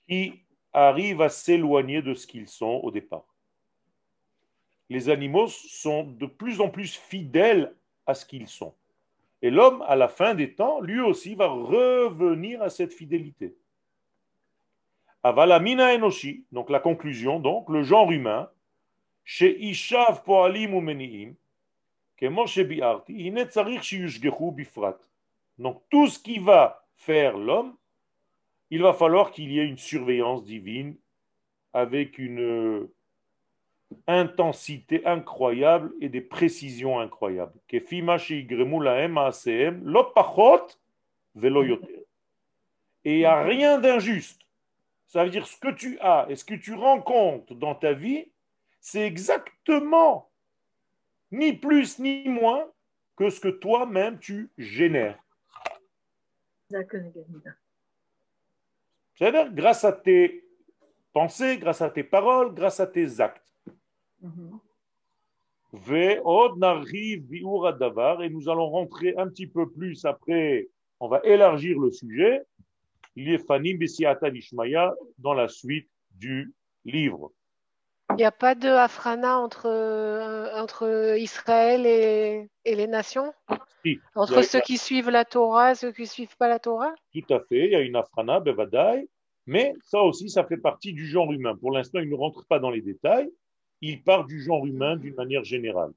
[0.07, 0.33] qui
[0.73, 3.25] arrive à s'éloigner de ce qu'ils sont au départ.
[4.89, 7.73] Les animaux sont de plus en plus fidèles
[8.05, 8.75] à ce qu'ils sont.
[9.41, 13.55] Et l'homme, à la fin des temps, lui aussi va revenir à cette fidélité.
[15.23, 18.49] Avalamina enoshi, donc la conclusion, donc le genre humain,
[19.24, 21.34] chez Ishav poalim ou meniim,
[22.16, 25.06] כמו שביארתי, הנה צריך שיושגחו בפרט.
[25.58, 27.76] Donc tout ce qui va faire l'homme,
[28.70, 30.96] il va falloir qu'il y ait une surveillance divine
[31.72, 32.94] avec une euh,
[34.06, 37.58] intensité incroyable et des précisions incroyables.
[37.68, 40.76] כפי מה שיגרמו להם מעשיהם, לא פחות
[41.36, 42.00] ולא יותר.
[43.04, 44.42] Et il n'y a rien d'injuste.
[45.06, 48.30] Ça veut dire ce que tu as et ce que tu rencontres dans ta vie,
[48.85, 50.31] c'est exactement
[51.31, 52.71] ni plus ni moins
[53.15, 55.19] que ce que toi-même tu génères.
[59.15, 60.47] C'est-à-dire grâce à tes
[61.13, 63.55] pensées, grâce à tes paroles, grâce à tes actes.
[67.71, 70.69] Davar, et nous allons rentrer un petit peu plus après,
[70.99, 72.43] on va élargir le sujet,
[75.17, 77.33] dans la suite du livre.
[78.15, 83.33] Il n'y a pas de afrana entre, euh, entre Israël et, et les nations?
[83.83, 83.99] Si.
[84.15, 86.93] Entre a- ceux qui suivent la Torah et ceux qui ne suivent pas la Torah?
[87.13, 89.07] Tout à fait, il y a une afrana, bevadaï,
[89.45, 91.55] mais ça aussi, ça fait partie du genre humain.
[91.55, 93.29] Pour l'instant, il ne rentre pas dans les détails,
[93.81, 95.91] il part du genre humain d'une manière générale.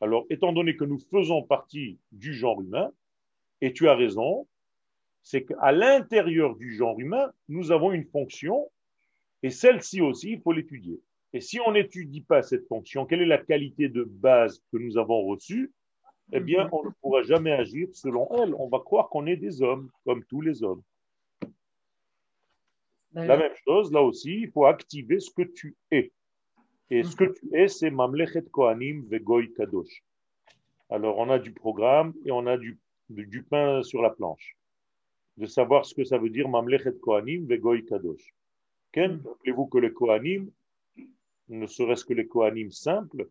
[0.00, 2.90] Alors, étant donné que nous faisons partie du genre humain,
[3.62, 4.46] et tu as raison,
[5.22, 8.70] c'est qu'à l'intérieur du genre humain, nous avons une fonction,
[9.42, 11.00] et celle-ci aussi, il faut l'étudier.
[11.34, 14.96] Et si on n'étudie pas cette fonction, quelle est la qualité de base que nous
[14.96, 15.72] avons reçue
[16.32, 18.54] Eh bien, on ne pourra jamais agir selon elle.
[18.54, 20.82] On va croire qu'on est des hommes, comme tous les hommes.
[23.14, 26.12] La même chose, là aussi, il faut activer ce que tu es.
[26.90, 30.04] Et ce que tu es, c'est Mamlechet Kohanim Vegoy Kadosh.
[30.88, 32.78] Alors, on a du programme et on a du,
[33.08, 34.56] du, du pain sur la planche.
[35.36, 38.34] De savoir ce que ça veut dire Mamlechet Kohanim Vegoy Kadosh.
[38.92, 40.48] Ken, rappelez-vous que les Kohanim,
[41.48, 43.28] ne serait-ce que les Kohanim simples,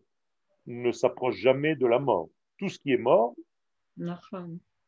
[0.66, 2.28] ne s'approchent jamais de la mort.
[2.58, 3.34] Tout ce qui est mort,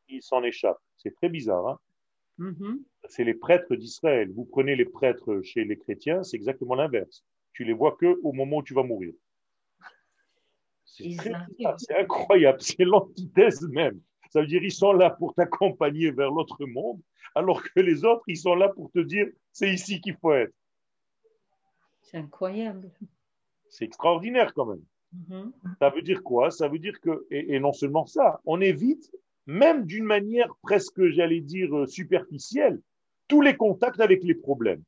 [0.09, 0.79] il s'en échappe.
[0.97, 1.67] C'est très bizarre.
[1.67, 1.79] Hein.
[2.39, 2.83] Mm-hmm.
[3.09, 4.31] C'est les prêtres d'Israël.
[4.33, 7.25] Vous prenez les prêtres chez les chrétiens, c'est exactement l'inverse.
[7.53, 9.15] Tu les vois que au moment où tu vas mourir.
[10.85, 14.01] C'est incroyable, c'est l'antithèse même.
[14.31, 17.01] Ça veut dire ils sont là pour t'accompagner vers l'autre monde,
[17.35, 20.55] alors que les autres, ils sont là pour te dire c'est ici qu'il faut être.
[22.03, 22.91] C'est incroyable.
[23.69, 24.83] C'est extraordinaire quand même.
[25.13, 25.53] Mhm.
[25.81, 26.51] Ça veut dire quoi?
[26.51, 29.11] Ça veut dire que, et, et non seulement ça, on évite,
[29.47, 32.81] même d'une manière presque, j'allais dire, euh, superficielle,
[33.29, 34.83] tous les contacts avec les problèmes.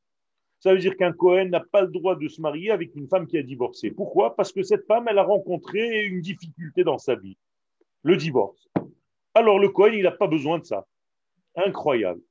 [0.59, 3.27] Ça veut dire qu'un Cohen n'a pas le droit de se marier avec une femme
[3.27, 3.91] qui a divorcé.
[3.91, 4.35] Pourquoi?
[4.35, 7.37] Parce que cette femme, elle a rencontré une difficulté dans sa vie,
[8.03, 8.67] le divorce.
[9.33, 10.85] Alors le Cohen, il n'a pas besoin de ça.
[11.55, 12.21] Incroyable.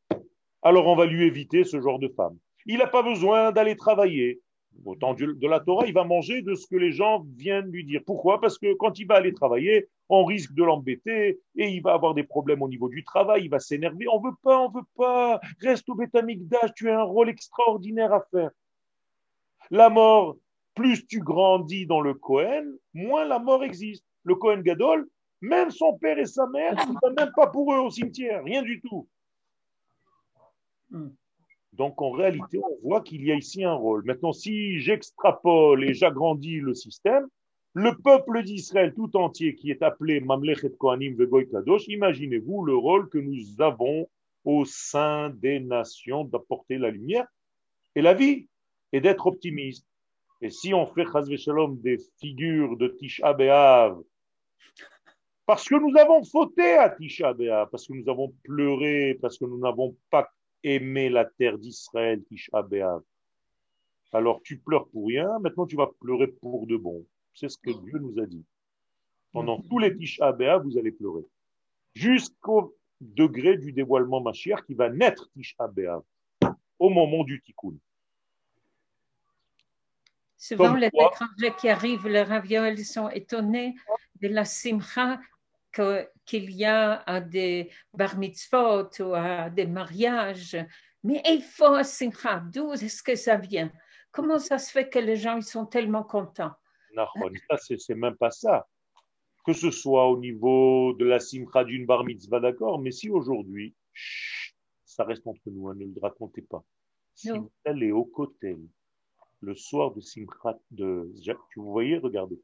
[0.61, 2.36] Alors on va lui éviter ce genre de femme.
[2.66, 4.40] Il n'a pas besoin d'aller travailler.
[4.84, 8.00] Au de la Torah, il va manger de ce que les gens viennent lui dire.
[8.06, 8.40] Pourquoi?
[8.40, 12.14] Parce que quand il va aller travailler, on risque de l'embêter et il va avoir
[12.14, 14.06] des problèmes au niveau du travail, il va s'énerver.
[14.10, 15.40] On veut pas, on veut pas.
[15.60, 18.50] Reste au Betamikdash, tu as un rôle extraordinaire à faire.
[19.70, 20.36] La mort,
[20.74, 22.64] plus tu grandis dans le Cohen,
[22.94, 24.06] moins la mort existe.
[24.24, 25.06] Le Cohen Gadol,
[25.40, 28.62] même son père et sa mère, ne va même pas pour eux au cimetière, rien
[28.62, 29.08] du tout.
[30.90, 31.08] Hmm.
[31.78, 34.04] Donc en réalité, on voit qu'il y a ici un rôle.
[34.04, 37.26] Maintenant, si j'extrapole et j'agrandis le système,
[37.72, 43.08] le peuple d'Israël tout entier qui est appelé Mamlechet Kohanim Vegoy Kadosh, imaginez-vous le rôle
[43.08, 44.08] que nous avons
[44.44, 47.26] au sein des nations d'apporter la lumière
[47.94, 48.48] et la vie
[48.92, 49.86] et d'être optimiste.
[50.40, 54.00] Et si on fait Chaz Shalom des figures de Tisha B'Av,
[55.46, 59.44] parce que nous avons fauté à Tisha B'Av, parce que nous avons pleuré, parce que
[59.44, 60.28] nous n'avons pas
[60.62, 62.62] aimé la terre d'Israël, Tisha.
[64.12, 67.04] Alors tu pleures pour rien, maintenant tu vas pleurer pour de bon.
[67.34, 68.44] C'est ce que Dieu nous a dit.
[69.32, 70.32] Pendant tous les Tisha
[70.62, 71.24] vous allez pleurer.
[71.94, 75.70] Jusqu'au degré du dévoilement Mashiach qui va naître Tisha
[76.78, 77.76] au moment du Tikkun.
[80.36, 83.74] Souvent, Comme les étrangers qui arrivent, les ravioles, ils sont étonnés
[84.20, 85.20] de la simcha
[85.72, 90.56] que- qu'il y a à des bar mitzvot ou à des mariages.
[91.02, 92.40] Mais il faut un simcha.
[92.52, 93.72] D'où est-ce que ça vient?
[94.12, 96.52] Comment ça se fait que les gens ils sont tellement contents?
[96.94, 98.66] Nahon, ça, c'est même pas ça.
[99.44, 103.74] Que ce soit au niveau de la simcha d'une bar mitzvah, d'accord, mais si aujourd'hui,
[104.84, 106.62] ça reste entre nous, hein, ne le racontez pas.
[107.14, 107.40] Si Non.
[107.40, 108.60] vous allez au Kotel,
[109.40, 111.10] le soir de Simchat, de,
[111.50, 112.38] tu vous voyez, regardez,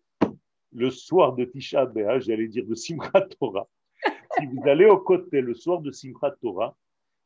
[0.75, 3.69] le soir de Tisha B'Av, j'allais dire de Simchat Torah,
[4.39, 6.77] si vous allez au Kotel le soir de Simchat Torah,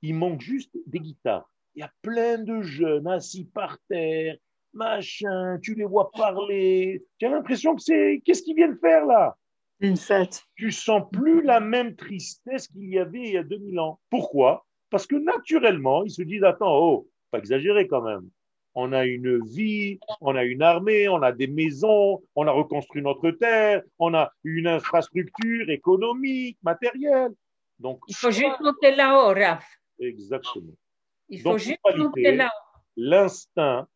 [0.02, 1.50] il manque juste des guitares.
[1.74, 4.36] Il y a plein de jeunes assis par terre,
[4.72, 7.04] machin, tu les vois parler.
[7.18, 8.22] Tu as l'impression que c'est.
[8.24, 9.36] Qu'est-ce qu'ils viennent faire là?
[9.80, 10.44] Une fête.
[10.56, 14.00] Tu sens plus la même tristesse qu'il y avait il y a 2000 ans.
[14.10, 14.66] Pourquoi?
[14.90, 18.28] Parce que naturellement, ils se disent Attends, oh, pas exagérer quand même
[18.80, 23.02] on a une vie, on a une armée, on a des maisons, on a reconstruit
[23.02, 27.34] notre terre, on a une infrastructure économique, matérielle.
[27.82, 29.66] Il faut juste monter là-haut, Raph.
[29.98, 30.74] Exactement.
[31.28, 32.80] Il faut juste monter là-haut.
[32.96, 33.88] L'instinct,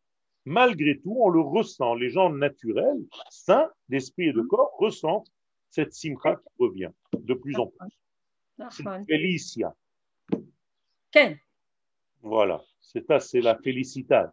[0.44, 1.94] malgré tout, on le ressent.
[1.94, 5.30] Les gens naturels, sains d'esprit et de corps, ressentent
[5.70, 8.68] cette simcha qui revient de plus en plus.
[8.70, 9.76] C'est Felicia.
[11.12, 11.38] Ken.
[12.20, 14.32] Voilà, c'est la félicitade.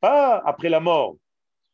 [0.00, 1.16] pas après la mort.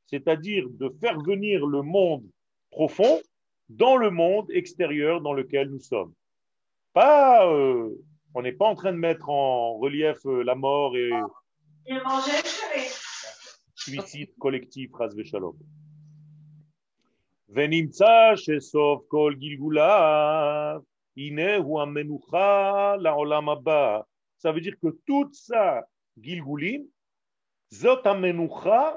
[0.06, 2.26] C'est-à-dire de faire venir le monde
[2.70, 3.20] profond
[3.68, 6.12] dans le monde extérieur dans lequel nous sommes.
[6.92, 7.90] Pas, euh,
[8.34, 11.10] on n'est pas en train de mettre en relief euh, la mort et
[13.74, 15.56] suicide collectif, ras ושלום.
[17.52, 20.80] ונמצא שסוף כל גלגוליו,
[21.16, 24.00] הנה הוא המנוחה לעולם הבא.
[24.38, 25.82] Ça veut dire que tout ça,
[26.18, 26.86] גלגולים,
[27.74, 28.90] זאת המנוחה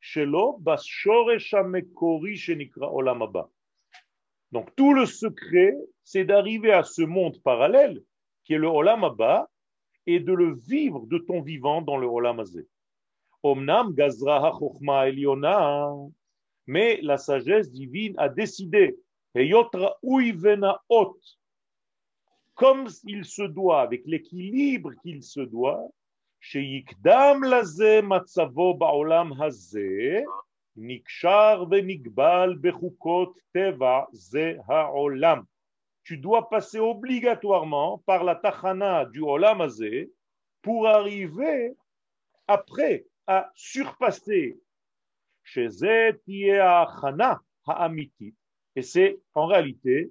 [0.00, 3.42] שלו בשורש המקורי שנקרא עולם הבא.
[4.52, 5.74] Donc tout le secret,
[6.04, 8.02] c'est d'arriver à ce monde parallèle,
[8.44, 9.48] qui est le Olam Abba,
[10.06, 12.66] et de le vivre de ton vivant dans le Olam Azé.
[13.42, 15.92] Omnam gazra ha eliona,
[16.66, 18.98] mais la sagesse divine a décidé,
[19.34, 21.20] Heyot ra'ui venaot,
[22.54, 25.86] comme il se doit, avec l'équilibre qu'il se doit,
[26.42, 30.24] sheyikdam laze matzavo ba'olam hazeh,
[30.80, 35.42] נקשר ונגבל בחוקות טבע זה העולם.
[36.04, 40.08] Tu dois passer obligatoirement par la tachana du olam הזה
[40.62, 41.74] pour arriver
[42.46, 44.56] après à surpasser
[45.44, 47.34] שזה תהיה ההכנה
[47.66, 48.34] האמיתית,
[48.76, 50.10] et c'est en réalité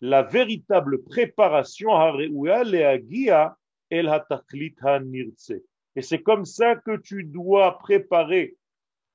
[0.00, 3.48] la véritable préparation הראויה להגיע
[3.92, 5.56] אל התכלית הנרצה.
[5.99, 8.55] Et c'est comme ça que tu dois préparer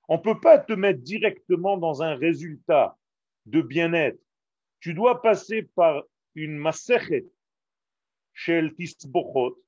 [0.09, 2.97] on ne peut pas te mettre directement dans un résultat
[3.47, 4.21] de bien-être.
[4.81, 6.03] Tu dois passer par
[6.35, 7.25] une masechet,
[8.35, 9.59] shel tisbochot,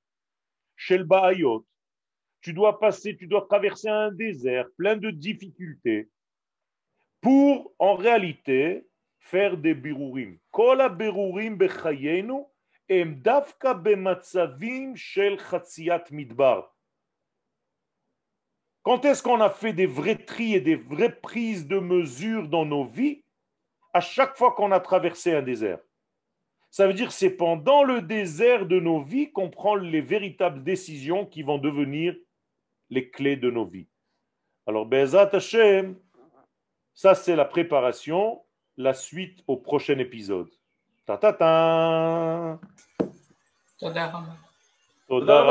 [0.76, 1.66] shel baayot.
[2.42, 6.10] Tu dois passer, tu dois traverser un désert plein de difficultés
[7.22, 8.86] pour, en réalité,
[9.18, 10.38] faire des birurim.
[10.50, 12.44] Kol ha-birurim bechayenu
[12.88, 16.75] em bematzavim shel chatziat midbar.
[18.86, 22.64] Quand est-ce qu'on a fait des vrais tris et des vraies prises de mesure dans
[22.64, 23.24] nos vies?
[23.92, 25.80] À chaque fois qu'on a traversé un désert.
[26.70, 30.62] Ça veut dire que c'est pendant le désert de nos vies qu'on prend les véritables
[30.62, 32.14] décisions qui vont devenir
[32.88, 33.88] les clés de nos vies.
[34.68, 35.96] Alors, Bezat Hashem,
[36.94, 38.40] ça c'est la préparation,
[38.76, 40.48] la suite au prochain épisode.
[41.06, 42.60] Ta ta ta.
[43.80, 44.12] Toda
[45.08, 45.42] Toda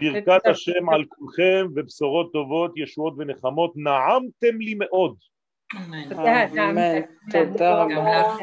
[0.00, 5.16] ברכת השם על כולכם ובשורות טובות, ישועות ונחמות, נעמתם לי מאוד.
[5.74, 7.00] אמן.
[7.30, 8.36] תודה רבה.